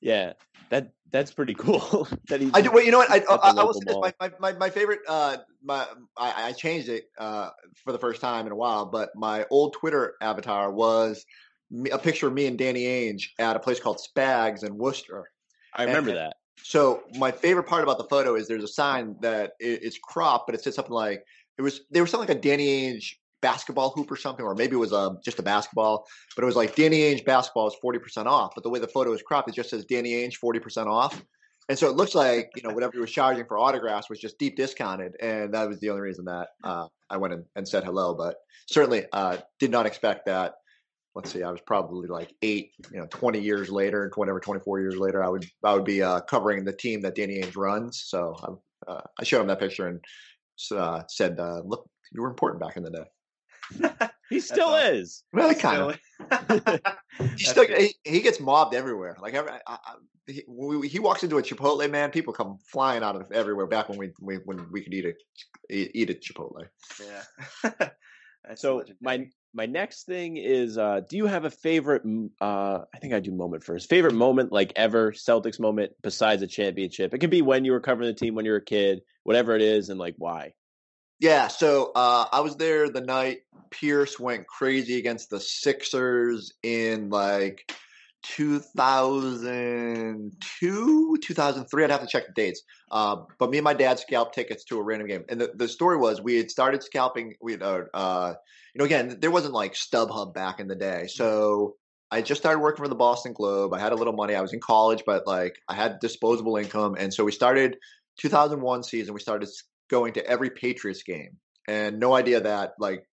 [0.00, 0.34] Yeah,
[0.68, 2.06] that that's pretty cool.
[2.28, 2.70] that he I do.
[2.70, 3.10] Well, you know what?
[3.10, 3.96] I, I, I will say this.
[4.20, 5.00] My, my, my favorite.
[5.08, 5.86] Uh, my
[6.16, 7.50] I, I changed it uh,
[7.84, 11.24] for the first time in a while, but my old Twitter avatar was
[11.90, 15.30] a picture of me and Danny Ainge at a place called Spags in Worcester.
[15.74, 16.36] I remember and, that.
[16.62, 20.54] So my favorite part about the photo is there's a sign that it's cropped, but
[20.54, 21.22] it said something like
[21.56, 24.74] it was they were selling like a Danny Ainge basketball hoop or something, or maybe
[24.74, 27.98] it was um, just a basketball, but it was like Danny Ainge basketball is forty
[27.98, 28.52] percent off.
[28.54, 31.22] But the way the photo is cropped, it just says Danny Ainge forty percent off.
[31.68, 34.38] And so it looks like you know whatever he was charging for autographs was just
[34.38, 37.84] deep discounted, and that was the only reason that uh, I went in and said
[37.84, 38.14] hello.
[38.14, 40.54] But certainly uh, did not expect that
[41.18, 44.78] let's see, I was probably like eight, you know, 20 years later, and whatever, 24
[44.78, 48.04] years later, I would I would be uh, covering the team that Danny Ainge runs.
[48.06, 48.36] So
[48.86, 50.00] I, uh, I showed him that picture and
[50.70, 54.94] uh, said, uh, "Look, you were important back in the day." he still awesome.
[54.94, 55.24] is.
[55.32, 56.80] Well, kind of.
[57.36, 59.16] He still he, he gets mobbed everywhere.
[59.20, 59.78] Like every, I, I,
[60.28, 63.66] he, we, he walks into a Chipotle, man, people come flying out of everywhere.
[63.66, 65.14] Back when we, we when we could eat a
[65.68, 66.68] eat, eat at Chipotle.
[67.04, 67.88] yeah.
[68.54, 68.98] So legendary.
[69.00, 72.02] my my next thing is, uh, do you have a favorite?
[72.40, 73.88] Uh, I think I do moment first.
[73.88, 77.14] Favorite moment, like ever Celtics moment besides a championship.
[77.14, 79.54] It could be when you were covering the team when you were a kid, whatever
[79.54, 80.52] it is, and like why.
[81.20, 83.38] Yeah, so uh, I was there the night
[83.70, 87.72] Pierce went crazy against the Sixers in like
[88.22, 91.84] 2002, 2003.
[91.84, 92.62] I'd have to check the dates.
[92.90, 95.24] Uh, but me and my dad scalped tickets to a random game.
[95.28, 97.34] And the, the story was we had started scalping.
[97.40, 98.34] We had, uh, uh,
[98.74, 101.06] you know, again, there wasn't like StubHub back in the day.
[101.08, 101.76] So
[102.10, 103.74] I just started working for the Boston Globe.
[103.74, 104.34] I had a little money.
[104.34, 106.96] I was in college, but like I had disposable income.
[106.98, 107.76] And so we started
[108.20, 109.14] 2001 season.
[109.14, 109.48] We started
[109.90, 113.04] going to every Patriots game and no idea that like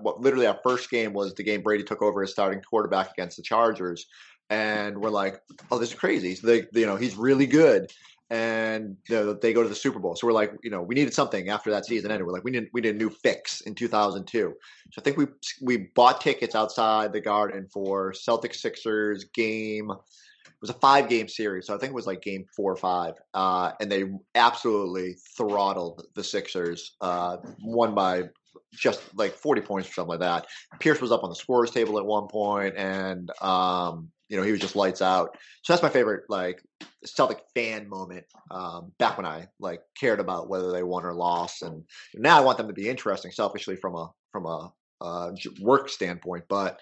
[0.00, 3.36] what literally our first game was the game Brady took over as starting quarterback against
[3.36, 4.06] the Chargers,
[4.50, 5.40] and we're like,
[5.70, 6.36] oh, this is crazy.
[6.42, 7.90] They, you know, he's really good,
[8.30, 10.16] and you know, they go to the Super Bowl.
[10.16, 12.26] So we're like, you know, we needed something after that season ended.
[12.26, 14.54] We're like, we need we need a new fix in 2002.
[14.92, 15.26] So I think we
[15.62, 19.90] we bought tickets outside the Garden for Celtics Sixers game.
[19.90, 22.76] It was a five game series, so I think it was like game four or
[22.76, 28.24] five, uh, and they absolutely throttled the Sixers, uh, won by
[28.72, 30.46] just like 40 points or something like that.
[30.80, 34.52] Pierce was up on the scorers table at one point, and um, you know he
[34.52, 35.36] was just lights out.
[35.62, 36.62] So that's my favorite like
[37.04, 38.24] Celtic fan moment.
[38.50, 41.84] Um, back when I like cared about whether they won or lost, and
[42.14, 46.44] now I want them to be interesting, selfishly from a from a uh, work standpoint.
[46.48, 46.80] But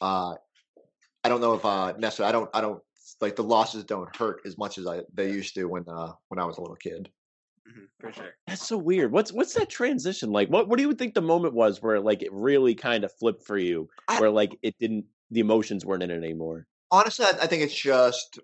[0.00, 0.34] uh,
[1.24, 2.82] I don't know if uh, necessarily I don't I don't
[3.20, 6.38] like the losses don't hurt as much as I they used to when uh, when
[6.38, 7.10] I was a little kid.
[7.72, 8.34] Mhm, for sure.
[8.46, 9.12] That's so weird.
[9.12, 10.48] What's what's that transition like?
[10.48, 13.44] What what do you think the moment was where like it really kind of flipped
[13.44, 16.66] for you, I- where like it didn't, the emotions weren't in it anymore.
[16.90, 18.38] honestly, I, I think it's just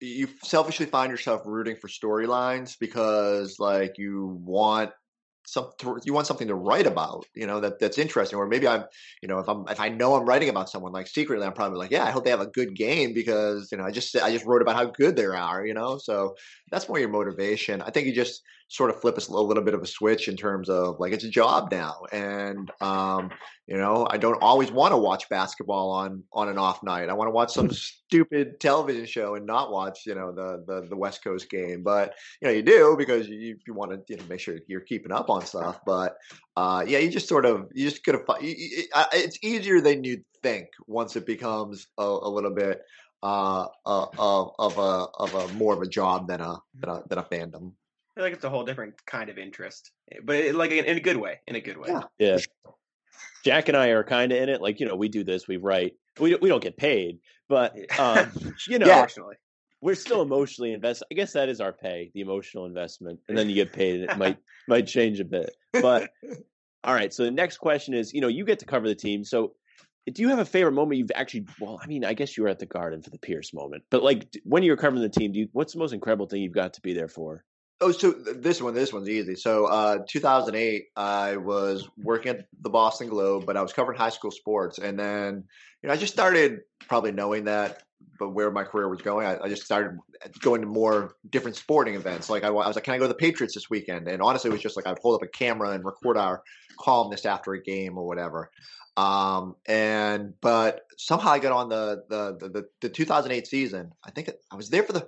[0.00, 4.92] you selfishly find yourself rooting for storylines because like you want
[5.46, 5.70] some
[6.04, 8.38] you want something to write about, you know, that that's interesting.
[8.38, 8.84] Or maybe I'm,
[9.22, 11.78] you know, if I'm if I know I'm writing about someone, like secretly, I'm probably
[11.78, 14.32] like, yeah, I hope they have a good game because you know I just I
[14.32, 15.98] just wrote about how good they are, you know.
[15.98, 16.36] So
[16.70, 17.82] that's more your motivation.
[17.82, 20.68] I think you just sort of flip a little bit of a switch in terms
[20.70, 23.30] of like it's a job now, and um,
[23.66, 27.08] you know, I don't always want to watch basketball on on an off night.
[27.08, 30.86] I want to watch some stupid television show and not watch, you know, the the,
[30.88, 31.82] the West Coast game.
[31.82, 34.80] But you know, you do because you you want to you know make sure you're
[34.82, 35.80] keeping up on stuff.
[35.84, 36.16] But
[36.56, 38.20] uh, yeah, you just sort of you just gotta.
[38.20, 42.54] fi- you- you- I- It's easier than you'd think once it becomes a, a little
[42.54, 42.82] bit
[43.22, 47.02] uh, uh, of of a of a more of a job than a than a,
[47.08, 47.72] than a fandom.
[48.20, 50.84] I feel like it's a whole different kind of interest, eh, but it, like in,
[50.84, 51.40] in a good way.
[51.46, 51.88] In a good way.
[51.88, 52.02] Yeah.
[52.18, 52.38] Yeah.
[53.44, 54.60] Jack and I are kind of in it.
[54.60, 55.94] Like, you know, we do this, we write.
[56.18, 58.30] We we don't get paid, but um,
[58.68, 59.36] you know, Unfortunately.
[59.80, 61.06] we're still emotionally invested.
[61.10, 64.10] I guess that is our pay, the emotional investment, and then you get paid, and
[64.10, 64.36] it might
[64.68, 65.56] might change a bit.
[65.72, 66.10] But
[66.84, 69.24] all right, so the next question is, you know, you get to cover the team,
[69.24, 69.54] so.
[70.10, 71.46] Do you have a favorite moment you've actually?
[71.60, 74.02] Well, I mean, I guess you were at the Garden for the Pierce moment, but
[74.02, 76.52] like when you were covering the team, do you, what's the most incredible thing you've
[76.52, 77.44] got to be there for?
[77.82, 79.34] Oh, so this one, this one's easy.
[79.34, 84.10] So, uh, 2008, I was working at the Boston Globe, but I was covering high
[84.10, 85.44] school sports, and then
[85.82, 87.82] you know I just started probably knowing that,
[88.18, 89.98] but where my career was going, I, I just started
[90.40, 92.28] going to more different sporting events.
[92.28, 94.08] Like I, I was like, can I go to the Patriots this weekend?
[94.08, 96.42] And honestly, it was just like I'd hold up a camera and record our
[96.78, 98.50] columnist after a game or whatever.
[98.96, 103.92] Um, and but somehow I got on the the the, the, the 2008 season.
[104.04, 105.06] I think I was there for the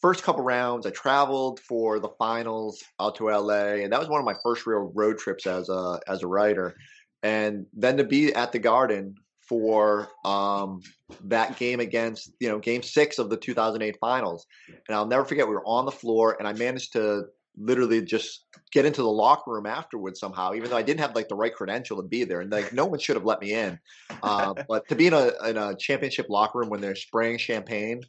[0.00, 0.86] first couple rounds.
[0.86, 4.66] I traveled for the finals out to LA, and that was one of my first
[4.66, 6.76] real road trips as a as a writer.
[7.22, 9.16] And then to be at the Garden
[9.48, 10.82] for um,
[11.24, 15.48] that game against you know Game Six of the 2008 finals, and I'll never forget.
[15.48, 17.24] We were on the floor, and I managed to
[17.58, 21.28] literally just get into the locker room afterwards somehow, even though I didn't have like
[21.28, 23.78] the right credential to be there, and like no one should have let me in.
[24.22, 28.02] Uh, but to be in a in a championship locker room when they're spraying champagne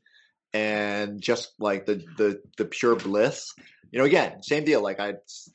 [0.54, 3.54] and just like the the the pure bliss.
[3.90, 4.82] You know, again, same deal.
[4.82, 5.14] Like I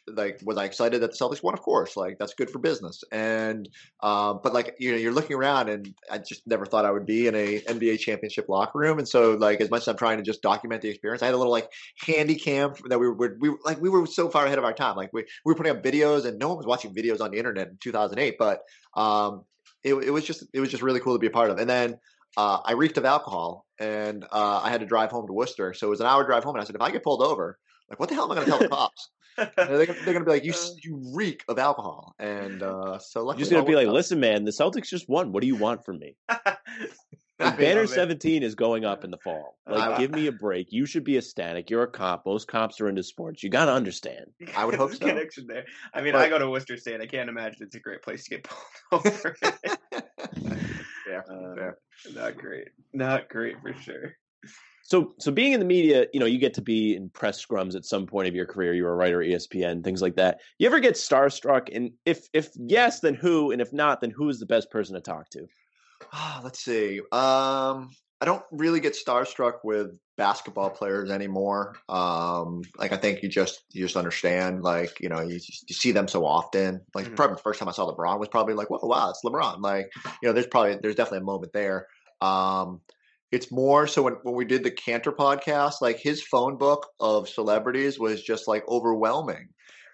[0.08, 1.52] like was I excited that the Celtics won?
[1.52, 3.04] Of course, like that's good for business.
[3.12, 3.68] And
[4.02, 7.04] uh, but like you know, you're looking around, and I just never thought I would
[7.04, 8.98] be in a NBA championship locker room.
[8.98, 11.34] And so, like as much as I'm trying to just document the experience, I had
[11.34, 14.58] a little like handy cam that we were we like we were so far ahead
[14.58, 14.96] of our time.
[14.96, 17.38] Like we we were putting up videos, and no one was watching videos on the
[17.38, 18.36] internet in 2008.
[18.38, 18.62] But
[18.94, 19.44] um,
[19.84, 21.58] it, it was just it was just really cool to be a part of.
[21.58, 21.98] And then
[22.36, 25.74] uh, I reeked of alcohol, and uh, I had to drive home to Worcester.
[25.74, 27.58] So it was an hour drive home, and I said, if I get pulled over,
[27.90, 29.10] like, what the hell am I going to tell the cops?
[29.36, 30.52] They're, they're going to be like, you
[30.82, 33.94] you reek of alcohol, and uh, so You're just gonna be like, out.
[33.94, 35.32] listen, man, the Celtics just won.
[35.32, 36.16] What do you want from me?
[37.38, 39.58] Banner 17 is going up in the fall.
[39.66, 40.68] Like, Uh, give me a break.
[40.70, 41.70] You should be ecstatic.
[41.70, 42.24] You're a cop.
[42.24, 43.42] Most cops are into sports.
[43.42, 44.26] You got to understand.
[44.56, 44.98] I would hope so.
[45.06, 45.64] Connection there.
[45.92, 47.00] I mean, But- I go to Worcester State.
[47.00, 48.44] I can't imagine it's a great place to get
[48.90, 49.34] pulled over.
[51.20, 51.78] Uh, fair.
[52.14, 52.68] Not great.
[52.92, 54.16] Not great for sure.
[54.84, 57.76] So, so being in the media, you know, you get to be in press scrums
[57.76, 58.74] at some point of your career.
[58.74, 60.40] You were a writer at ESPN, things like that.
[60.58, 61.68] You ever get starstruck?
[61.74, 63.52] And if if yes, then who?
[63.52, 65.46] And if not, then who is the best person to talk to?
[66.12, 67.00] Ah, let's see.
[67.12, 67.90] Um,
[68.22, 71.74] I don't really get starstruck with basketball players anymore.
[71.88, 75.90] Um, like I think you just you just understand, like you know, you you see
[75.90, 76.82] them so often.
[76.94, 77.16] Like Mhm.
[77.16, 79.90] probably the first time I saw LeBron was probably like, "Whoa, wow, it's LeBron!" Like
[80.22, 81.88] you know, there's probably there's definitely a moment there.
[82.20, 82.80] Um,
[83.32, 87.28] it's more so when when we did the Kanter podcast, like his phone book of
[87.28, 89.48] celebrities was just like overwhelming.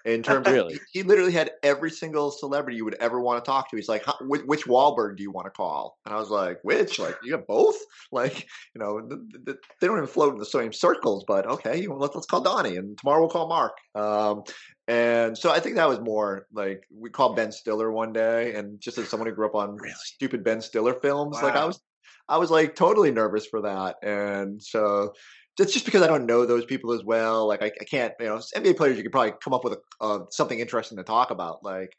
[0.08, 0.74] In terms of, Really?
[0.92, 3.76] he, he literally had every single celebrity you would ever want to talk to.
[3.76, 5.98] He's like, which, which Wahlberg do you want to call?
[6.06, 6.98] And I was like, which?
[6.98, 7.76] Like, you got both?
[8.10, 11.86] Like, you know, th- th- they don't even float in the same circles, but okay,
[11.86, 13.76] let's, let's call Donnie and tomorrow we'll call Mark.
[13.94, 14.44] Um,
[14.86, 18.80] and so I think that was more like we called Ben Stiller one day, and
[18.80, 21.78] just as someone who grew up on stupid Ben Stiller films, like I was,
[22.26, 25.12] I was like totally nervous for that, and so
[25.58, 27.48] that's just because I don't know those people as well.
[27.48, 29.78] Like I, I can't, you know, NBA players you could probably come up with a,
[30.00, 31.64] uh, something interesting to talk about.
[31.64, 31.96] Like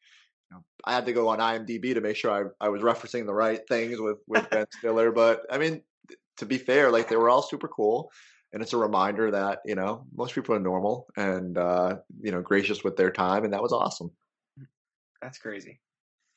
[0.50, 3.26] you know, I had to go on IMDb to make sure I, I was referencing
[3.26, 5.12] the right things with with Ben Stiller.
[5.12, 5.82] But I mean,
[6.38, 8.12] to be fair, like they were all super cool.
[8.52, 12.42] And it's a reminder that you know most people are normal and uh, you know
[12.42, 14.10] gracious with their time, and that was awesome.
[15.22, 15.82] That's crazy.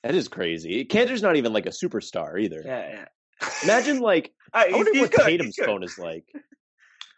[0.02, 0.84] That is crazy.
[0.84, 2.62] Kanter's not even like a superstar either.
[2.66, 3.48] Yeah, yeah.
[3.62, 6.26] Imagine like Uh, I wonder what good, Tatum's phone is like.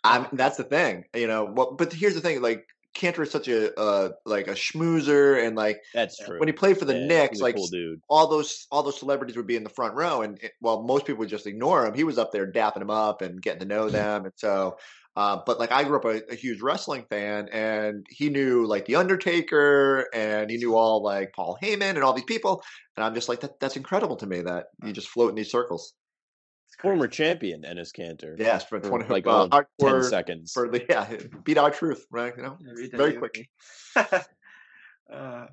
[0.05, 1.45] I'm, that's the thing, you know.
[1.45, 5.57] Well, but here's the thing: like Kanter is such a uh, like a schmoozer, and
[5.57, 6.39] like That's true.
[6.39, 7.69] when he played for the Yeah, Knicks, like cool
[8.09, 11.07] all those all those celebrities would be in the front row, and it, while most
[11.07, 13.67] people would just ignore him, he was up there dapping them up and getting to
[13.67, 14.77] know them, and so.
[15.17, 18.85] Uh, but like I grew up a, a huge wrestling fan, and he knew like
[18.87, 22.65] the Undertaker, and he knew all like Paul Heyman and all these people,
[22.97, 23.61] and I'm just like that.
[23.61, 25.95] That's incredible to me that you just float in these circles.
[26.75, 26.91] It's crazy.
[26.91, 28.37] Former champion Enes Kanter.
[28.37, 30.53] Yes, for For, twenty like uh, all ten hardcore seconds.
[30.53, 31.09] for the yeah,
[31.45, 32.35] beat our truth, right?
[32.37, 33.49] You know, Read very to quick.
[33.97, 35.47] uh,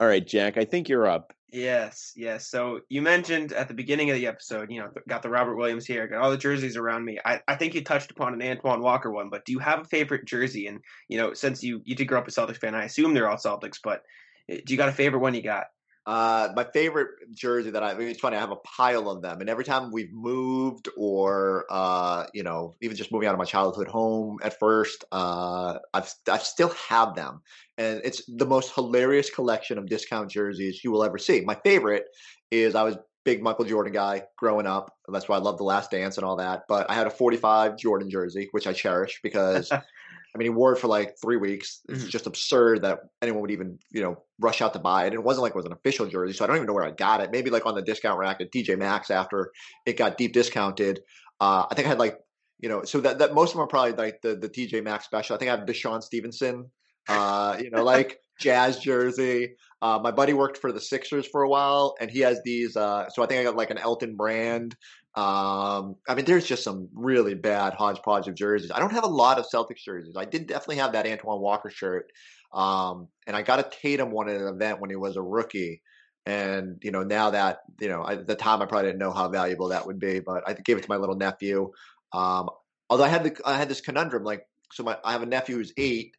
[0.00, 0.56] All right, Jack.
[0.56, 1.34] I think you're up.
[1.52, 2.48] Yes, yes.
[2.48, 5.84] So you mentioned at the beginning of the episode, you know, got the Robert Williams
[5.84, 7.18] here, got all the jerseys around me.
[7.22, 9.84] I, I think you touched upon an Antoine Walker one, but do you have a
[9.84, 10.68] favorite jersey?
[10.68, 13.28] And you know, since you you did grow up a Celtics fan, I assume they're
[13.28, 14.00] all Celtics, but
[14.48, 15.66] eh, do you got a favorite one you got?
[16.04, 19.40] Uh, my favorite jersey that I, it's funny, I have a pile of them.
[19.40, 23.44] And every time we've moved or, uh, you know, even just moving out of my
[23.44, 27.42] childhood home at first, uh, I've, I still have them.
[27.78, 31.42] And it's the most hilarious collection of discount jerseys you will ever see.
[31.42, 32.04] My favorite
[32.50, 34.92] is I was big Michael Jordan guy growing up.
[35.08, 36.62] That's why I love The Last Dance and all that.
[36.68, 39.70] But I had a 45 Jordan jersey, which I cherish because
[40.34, 41.80] I mean, he wore it for like three weeks.
[41.88, 42.08] It's Mhm.
[42.08, 45.08] just absurd that anyone would even, you know, rush out to buy it.
[45.08, 46.84] And it wasn't like it was an official jersey, so I don't even know where
[46.84, 47.30] I got it.
[47.30, 49.52] Maybe like on the discount rack at TJ Maxx after
[49.86, 51.02] it got deep discounted.
[51.40, 52.18] Uh, I think I had like,
[52.60, 55.04] you know, so that, that most of them are probably like the, the TJ Maxx
[55.04, 55.34] special.
[55.36, 56.70] I think I have DeShawn Stevenson,
[57.08, 59.56] uh, you know, like jazz jersey.
[59.82, 62.76] Uh, my buddy worked for the Sixers for a while, and he has these.
[62.76, 64.76] Uh, so I think I got like an Elton Brand.
[65.14, 68.70] Um, I mean, there's just some really bad hodgepodge of jerseys.
[68.70, 70.16] I don't have a lot of Celtics jerseys.
[70.16, 72.10] I did definitely have that Antoine Walker shirt,
[72.52, 75.82] um, and I got a Tatum one at an event when he was a rookie.
[76.24, 79.28] And you know, now that you know, at the time I probably didn't know how
[79.28, 81.72] valuable that would be, but I gave it to my little nephew.
[82.12, 82.48] Um,
[82.88, 85.56] although I had the I had this conundrum, like, so my I have a nephew
[85.56, 86.14] who's eight,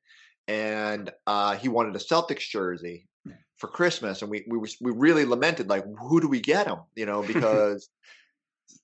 [0.48, 3.08] and uh, he wanted a Celtics jersey
[3.58, 6.80] for Christmas, and we we we really lamented like, who do we get him?
[6.96, 7.90] You know, because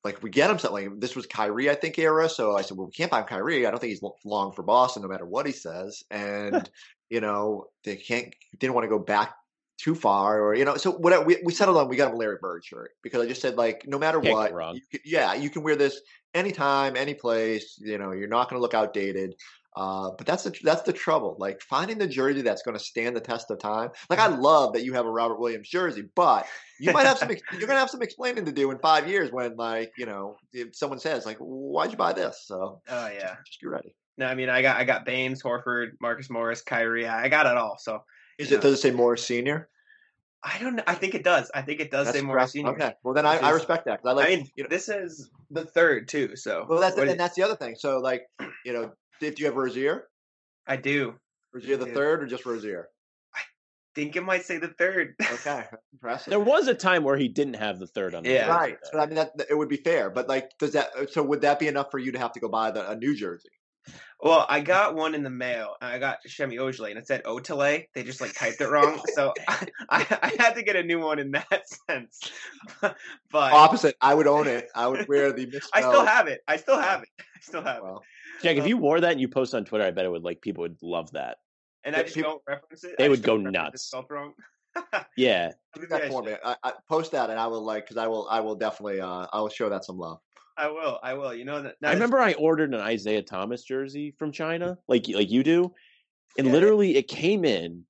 [0.03, 0.89] like we get him something.
[0.89, 2.29] Like, this was Kyrie, I think, era.
[2.29, 3.65] So I said, well, we can't buy him Kyrie.
[3.65, 6.03] I don't think he's long for Boston, no matter what he says.
[6.11, 6.69] And
[7.09, 9.33] you know, they can't didn't want to go back
[9.77, 10.75] too far, or you know.
[10.75, 13.27] So what we we settled on, we got him a Larry Bird shirt because I
[13.27, 16.01] just said like, no matter Can't what, you can- yeah, you can wear this
[16.33, 17.79] anytime, any place.
[17.79, 19.35] You know, you're not going to look outdated.
[19.79, 21.37] Uh, but that's the that's the trouble.
[21.39, 23.91] Like finding the jersey that's going to stand the test of time.
[24.09, 26.45] Like I love that you have a Robert Williams jersey, but
[26.81, 29.31] you might have some you're going to have some explaining to do in five years
[29.31, 32.43] when like you know if someone says like why'd you buy this?
[32.45, 33.35] So Oh yeah.
[33.35, 33.95] just, just be ready.
[34.17, 37.07] No, I mean I got I got Baynes, Horford, Marcus Morris, Kyrie.
[37.07, 37.77] I got it all.
[37.79, 38.03] So
[38.37, 39.69] Is it does it say Morris Senior?
[40.43, 40.83] I don't know.
[40.87, 41.49] I think it does.
[41.53, 42.51] I think it does That's say more impressive.
[42.51, 42.71] senior.
[42.71, 44.27] Okay, well then I, Which I respect that I like.
[44.27, 46.35] I mean, you know, this is the third too.
[46.35, 47.75] So well, that's and that's the other thing.
[47.77, 48.23] So like,
[48.65, 50.05] you know, do you have Rozier?
[50.67, 51.15] I do
[51.53, 51.93] Rozier the do.
[51.93, 52.87] third or just Rozier?
[53.35, 53.39] I
[53.95, 55.15] think it might say the third.
[55.21, 56.29] Okay, impressive.
[56.29, 58.45] There was a time where he didn't have the third on the Yeah.
[58.47, 58.77] jersey, Right.
[58.83, 58.89] though.
[58.97, 60.89] So I mean, that, that- it would be fair, but like, does that?
[60.97, 62.95] Uh, so would that be enough for you to have to go buy the, a
[62.95, 63.49] New Jersey?
[64.21, 65.75] Well, I got one in the mail.
[65.81, 67.85] and I got Semi Ojeleye, and it said Otele.
[67.95, 70.99] They just like typed it wrong, so I, I, I had to get a new
[70.99, 72.19] one in that sense.
[72.81, 72.95] but
[73.31, 73.95] Opposite.
[74.01, 74.67] I would own it.
[74.75, 75.71] I would wear the misspelled.
[75.73, 76.41] I still have it.
[76.47, 77.03] I still have oh.
[77.03, 77.09] it.
[77.19, 77.83] I still have it.
[77.83, 78.03] Well,
[78.41, 80.41] Jack, if you wore that and you post on Twitter, I bet it would like
[80.41, 81.37] people would love that.
[81.83, 82.95] And I yeah, just people- don't reference it.
[82.97, 84.09] They I would go don't reference it nuts.
[84.09, 84.33] Wrong.
[85.17, 86.35] Yeah, do I that for me.
[86.45, 88.27] I, I post that, and I will like because I will.
[88.29, 89.01] I will definitely.
[89.01, 90.19] Uh, I will show that some love.
[90.57, 90.99] I will.
[91.01, 91.33] I will.
[91.33, 91.75] You know that.
[91.83, 95.73] I remember I ordered an Isaiah Thomas jersey from China, like like you do,
[96.37, 96.53] and Yeah.
[96.53, 97.83] literally it came in,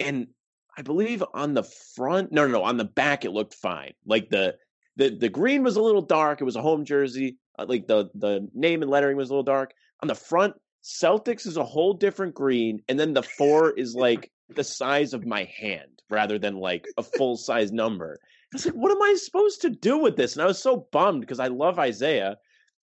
[0.00, 0.28] and
[0.76, 3.92] I believe on the front, no, no, no, on the back it looked fine.
[4.06, 4.56] Like the
[4.96, 6.40] the the green was a little dark.
[6.40, 7.36] It was a home jersey.
[7.58, 9.74] uh, Like the the name and lettering was a little dark.
[10.02, 14.30] On the front, Celtics is a whole different green, and then the four is like
[14.48, 18.18] the size of my hand rather than like a full size number.
[18.22, 20.34] I was like, what am I supposed to do with this?
[20.34, 22.36] And I was so bummed because I love Isaiah.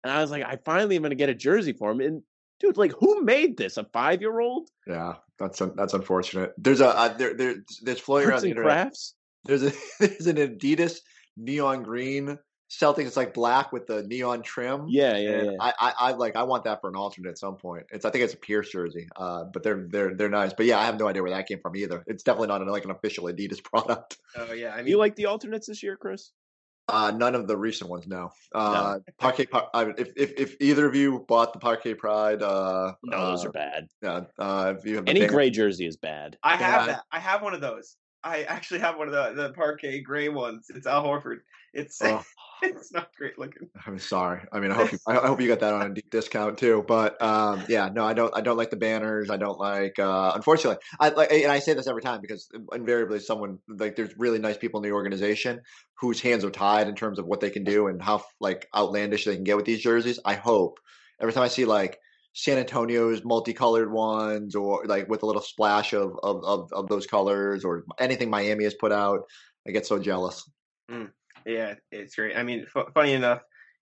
[0.04, 2.00] And I was like, I finally am going to get a jersey for him.
[2.00, 2.22] And
[2.60, 3.76] dude, like, who made this?
[3.76, 4.68] A five year old?
[4.86, 6.52] Yeah, that's un- that's unfortunate.
[6.58, 8.70] There's a uh, there there there's floating around the internet.
[8.70, 9.14] crafts?
[9.44, 10.98] There's a there's an Adidas
[11.36, 12.38] neon green
[12.70, 13.06] Celtics.
[13.06, 14.86] It's like black with the neon trim.
[14.88, 15.50] Yeah, yeah, yeah.
[15.60, 17.86] I, I, I like I want that for an alternate at some point.
[17.92, 20.52] It's I think it's a Pierce jersey, uh, but they're they're they're nice.
[20.52, 22.02] But yeah, I have no idea where that came from either.
[22.06, 24.18] It's definitely not an, like an official Adidas product.
[24.36, 24.72] Oh yeah.
[24.74, 26.32] I mean, you like the alternates this year, Chris?
[26.88, 28.30] Uh, none of the recent ones, no.
[28.54, 32.92] Uh, Parquet, Par- I, if, if if either of you bought the Parquet Pride, uh,
[33.02, 33.88] No, those uh, are bad.
[34.02, 36.36] yeah, uh, if you have Any band- gray jersey is bad.
[36.44, 36.86] I have Yeah.
[36.94, 37.02] that.
[37.10, 37.96] I have one of those.
[38.22, 40.66] I actually have one of the the parquet gray ones.
[40.74, 41.38] It's Al Horford.
[41.76, 42.22] It's Oh.
[42.62, 43.68] it's not great looking.
[43.86, 44.40] I'm sorry.
[44.50, 46.84] I mean, I hope you, I hope you got that on a deep discount too.
[46.86, 48.34] But um, yeah, no, I don't.
[48.34, 49.30] I don't like the banners.
[49.30, 49.98] I don't like.
[49.98, 54.16] Uh, unfortunately, I like, and I say this every time because invariably, someone like there's
[54.16, 55.60] really nice people in the organization
[55.98, 59.24] whose hands are tied in terms of what they can do and how like outlandish
[59.24, 60.18] they can get with these jerseys.
[60.24, 60.78] I hope
[61.20, 61.98] every time I see like
[62.32, 67.06] San Antonio's multicolored ones or like with a little splash of of of, of those
[67.06, 69.20] colors or anything Miami has put out,
[69.68, 70.48] I get so jealous.
[71.46, 72.36] Yeah, it's great.
[72.36, 73.40] I mean, f- funny enough,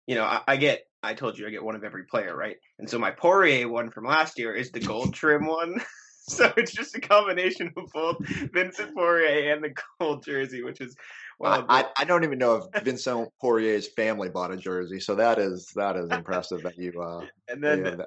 [0.06, 0.82] you know, I, I get.
[1.04, 2.56] I told you I get one of every player, right?
[2.78, 5.80] And so my Poirier one from last year is the gold trim one.
[6.28, 8.18] so it's just a combination of both
[8.52, 10.94] Vincent Poirier and the gold jersey, which is
[11.38, 15.16] well, I, I, I don't even know if Vincent Poirier's family bought a jersey, so
[15.16, 18.00] that is that is impressive that you uh and then you have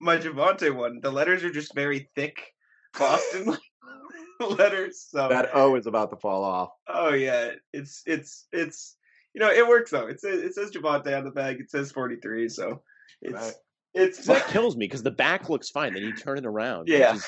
[0.00, 2.52] my Javonte one, the letters are just very thick
[2.98, 3.56] Boston
[4.40, 5.06] letters.
[5.08, 6.70] So that O is about to fall off.
[6.88, 8.96] oh yeah, it's it's it's
[9.34, 10.06] you know it works though.
[10.06, 11.60] It says it says Javonte on the bag.
[11.60, 12.48] It says forty three.
[12.48, 12.82] So
[13.22, 13.52] it's Right.
[13.94, 15.94] it's That kills me because the back looks fine.
[15.94, 16.88] Then you turn it around.
[16.88, 17.14] Yeah.
[17.14, 17.26] is-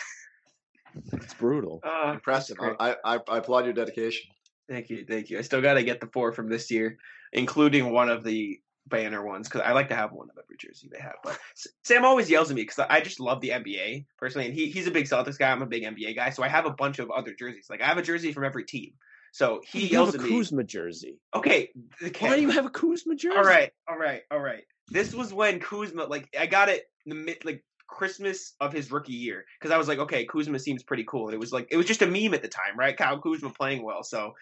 [1.13, 1.81] it's brutal.
[1.83, 2.59] uh, Impressive.
[2.61, 4.31] I, I I applaud your dedication.
[4.69, 5.39] Thank you, thank you.
[5.39, 6.99] I still got to get the four from this year,
[7.33, 10.89] including one of the banner ones because I like to have one of every jersey
[10.93, 11.15] they have.
[11.25, 11.39] But
[11.85, 14.87] Sam always yells at me because I just love the NBA personally, and he he's
[14.87, 15.51] a big Celtics guy.
[15.51, 17.69] I'm a big NBA guy, so I have a bunch of other jerseys.
[17.71, 18.93] Like I have a jersey from every team.
[19.33, 20.39] So he you yells have at a me.
[20.39, 21.19] Kuzma jersey.
[21.35, 21.71] Okay,
[22.01, 22.37] Why okay.
[22.37, 23.37] do you have a Kuzma jersey?
[23.37, 24.65] All right, all right, all right.
[24.89, 28.93] This was when Kuzma, like, I got it in the mid, like Christmas of his
[28.93, 31.27] rookie year because I was like, okay, Kuzma seems pretty cool.
[31.27, 32.97] And it was like, it was just a meme at the time, right?
[32.97, 34.35] Kyle Kuzma playing well, so.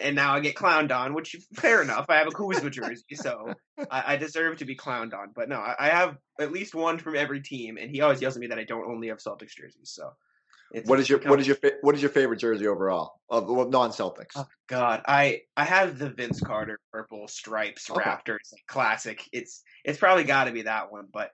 [0.00, 2.06] And now I get clowned on, which fair enough.
[2.08, 3.52] I have a Kuzma jersey, so
[3.90, 5.32] I, I deserve to be clowned on.
[5.34, 8.34] But no, I, I have at least one from every team, and he always yells
[8.34, 9.92] at me that I don't only have Celtics jerseys.
[9.92, 10.10] So,
[10.74, 13.20] it's What is your become- what is your what is your favorite jersey overall?
[13.30, 14.32] Of well, non Celtics.
[14.36, 18.02] Oh God, I I have the Vince Carter purple stripes Okay.
[18.02, 19.28] Raptors like, classic.
[19.32, 21.30] It's it's probably got to be that one, but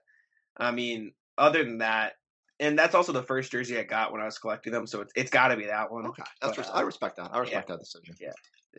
[0.56, 2.14] I mean, other than that,
[2.58, 5.12] and that's also the first jersey I got when I was collecting them, so it's
[5.16, 6.06] it's got to be that one.
[6.08, 7.30] Okay, that's But, res- uh, I respect that.
[7.32, 8.14] I respect that decision.
[8.20, 8.32] Yeah,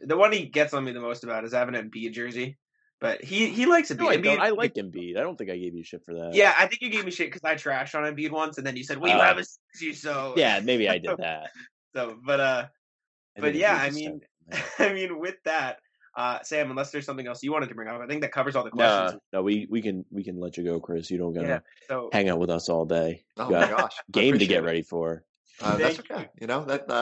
[0.03, 2.57] the one he gets on me the most about is having an Embiid jersey,
[3.01, 3.97] but he he likes Embiid.
[3.99, 5.17] No, I, Embiid- I like Embiid.
[5.17, 6.33] I don't think I gave you shit for that.
[6.33, 8.77] Yeah, I think you gave me shit because I trashed on Embiid once, and then
[8.77, 9.21] you said, "Well, you Oh.
[9.21, 9.43] have a
[9.73, 11.49] jersey, so Yeah, maybe I did that.
[11.95, 12.65] So, but uh,
[13.37, 14.21] I But yeah, I mean.
[14.79, 15.77] I mean, with that,
[16.17, 18.55] uh, Sam, unless there's something else you wanted to bring up, I think that covers
[18.55, 19.13] all the questions.
[19.31, 21.09] no, no we we can we can let you go, Chris.
[21.09, 21.59] You don't gotta Yeah.
[21.87, 23.23] So hang out with us all day.
[23.37, 24.63] Oh You my gosh, game to get it.
[24.65, 25.23] ready for.
[25.61, 26.27] Uh, that's okay.
[26.41, 26.93] You know that uh,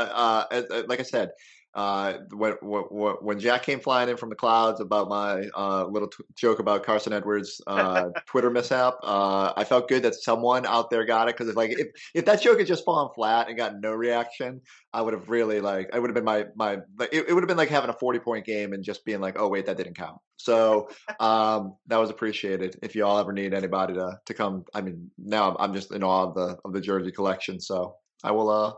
[0.52, 1.32] uh, uh, like I said,
[1.76, 6.08] uh, when, when when Jack came flying in from the clouds about my uh, little
[6.08, 10.90] t- joke about Carsen Edwards uh, Twitter mishap, uh, I felt good that someone out
[10.90, 13.80] there got it because like if if that joke had just fallen flat and got
[13.80, 14.62] no reaction,
[14.94, 17.44] I would have really like I would have been my my like, it, it would
[17.44, 19.78] have been like having a forty point game and just being like, oh wait, that
[19.78, 20.18] didn't count.
[20.38, 20.90] So
[21.20, 22.80] um, that was appreciated.
[22.82, 26.04] If you all ever need anybody to to come, I mean, now I'm just in
[26.04, 27.60] awe of the of the jersey collection.
[27.60, 28.74] So I will uh,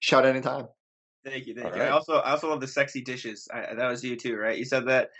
[0.00, 0.66] shout anytime.
[1.24, 1.82] Thank you, thank All you.
[1.82, 3.48] I also I also love the sexy dishes.
[3.52, 4.58] I, that was you too, right?
[4.58, 5.10] You said that.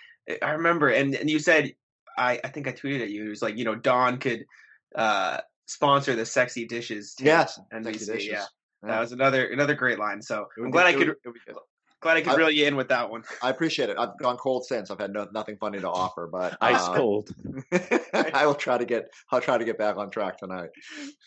[0.40, 1.72] I remember, and and you said
[2.18, 3.26] I I think I tweeted at you.
[3.26, 4.44] It was like you know Don could
[4.94, 7.14] uh sponsor the sexy dishes.
[7.20, 8.24] Yes, NBC, dishes.
[8.26, 8.44] Yeah,
[8.82, 8.90] Yeah.
[8.90, 10.20] that was another another great line.
[10.22, 11.56] So I'm glad I it could would- it would be good.
[12.02, 13.22] Glad I could I- reel you in with that one.
[13.42, 13.96] I appreciate it.
[13.98, 14.90] I've gone cold since.
[14.90, 17.30] I've had no, nothing funny to offer, but Ice uh, cold.
[18.12, 19.10] I will try to get.
[19.30, 20.70] I'll try to get back on track tonight.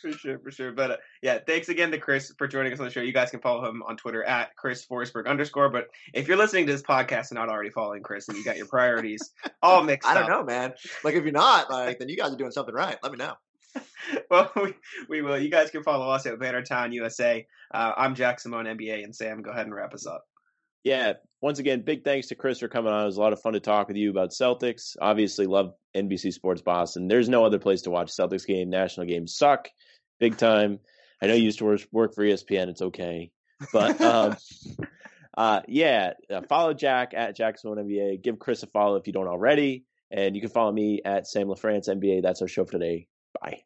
[0.02, 0.72] for sure, for sure.
[0.72, 3.02] But uh, yeah, thanks again to Chris for joining us on the show.
[3.02, 5.70] You guys can follow him on Twitter at Chris Forsberg underscore.
[5.70, 8.58] But if you're listening to this podcast and not already following Chris, and you got
[8.58, 9.32] your priorities
[9.64, 10.74] all mixed I don't up, know, man.
[11.04, 12.98] Like if you're not, like then you guys are doing something right.
[13.02, 13.34] Let me know.
[14.30, 14.74] well, we,
[15.10, 15.38] we will.
[15.38, 17.46] You guys can follow us at Bannertown USA.
[17.74, 20.26] Uh, I'm Jack Simone, NBA, and Sam, go ahead and wrap us up.
[20.86, 21.14] Yeah.
[21.42, 23.04] Once again, big thanks to Chris for coming on.
[23.04, 24.96] It was a lot of fun to talk with you about Celtics.
[25.02, 27.08] Obviously, love NBC Sports Boston.
[27.08, 28.70] There's no other place to watch Celtics game.
[28.70, 29.68] National games suck,
[30.20, 30.80] big time.
[31.22, 32.70] I know you used to work- for ESPN.
[32.70, 33.32] It's okay,
[33.74, 34.38] but um,
[35.38, 38.22] uh, yeah, uh, follow Jack at Jack Simone NBA.
[38.22, 41.48] Give Chris a follow if you don't already, and you can follow me at Sam
[41.48, 42.22] LaFrance NBA.
[42.22, 43.08] That's our show for today.
[43.42, 43.62] Bye.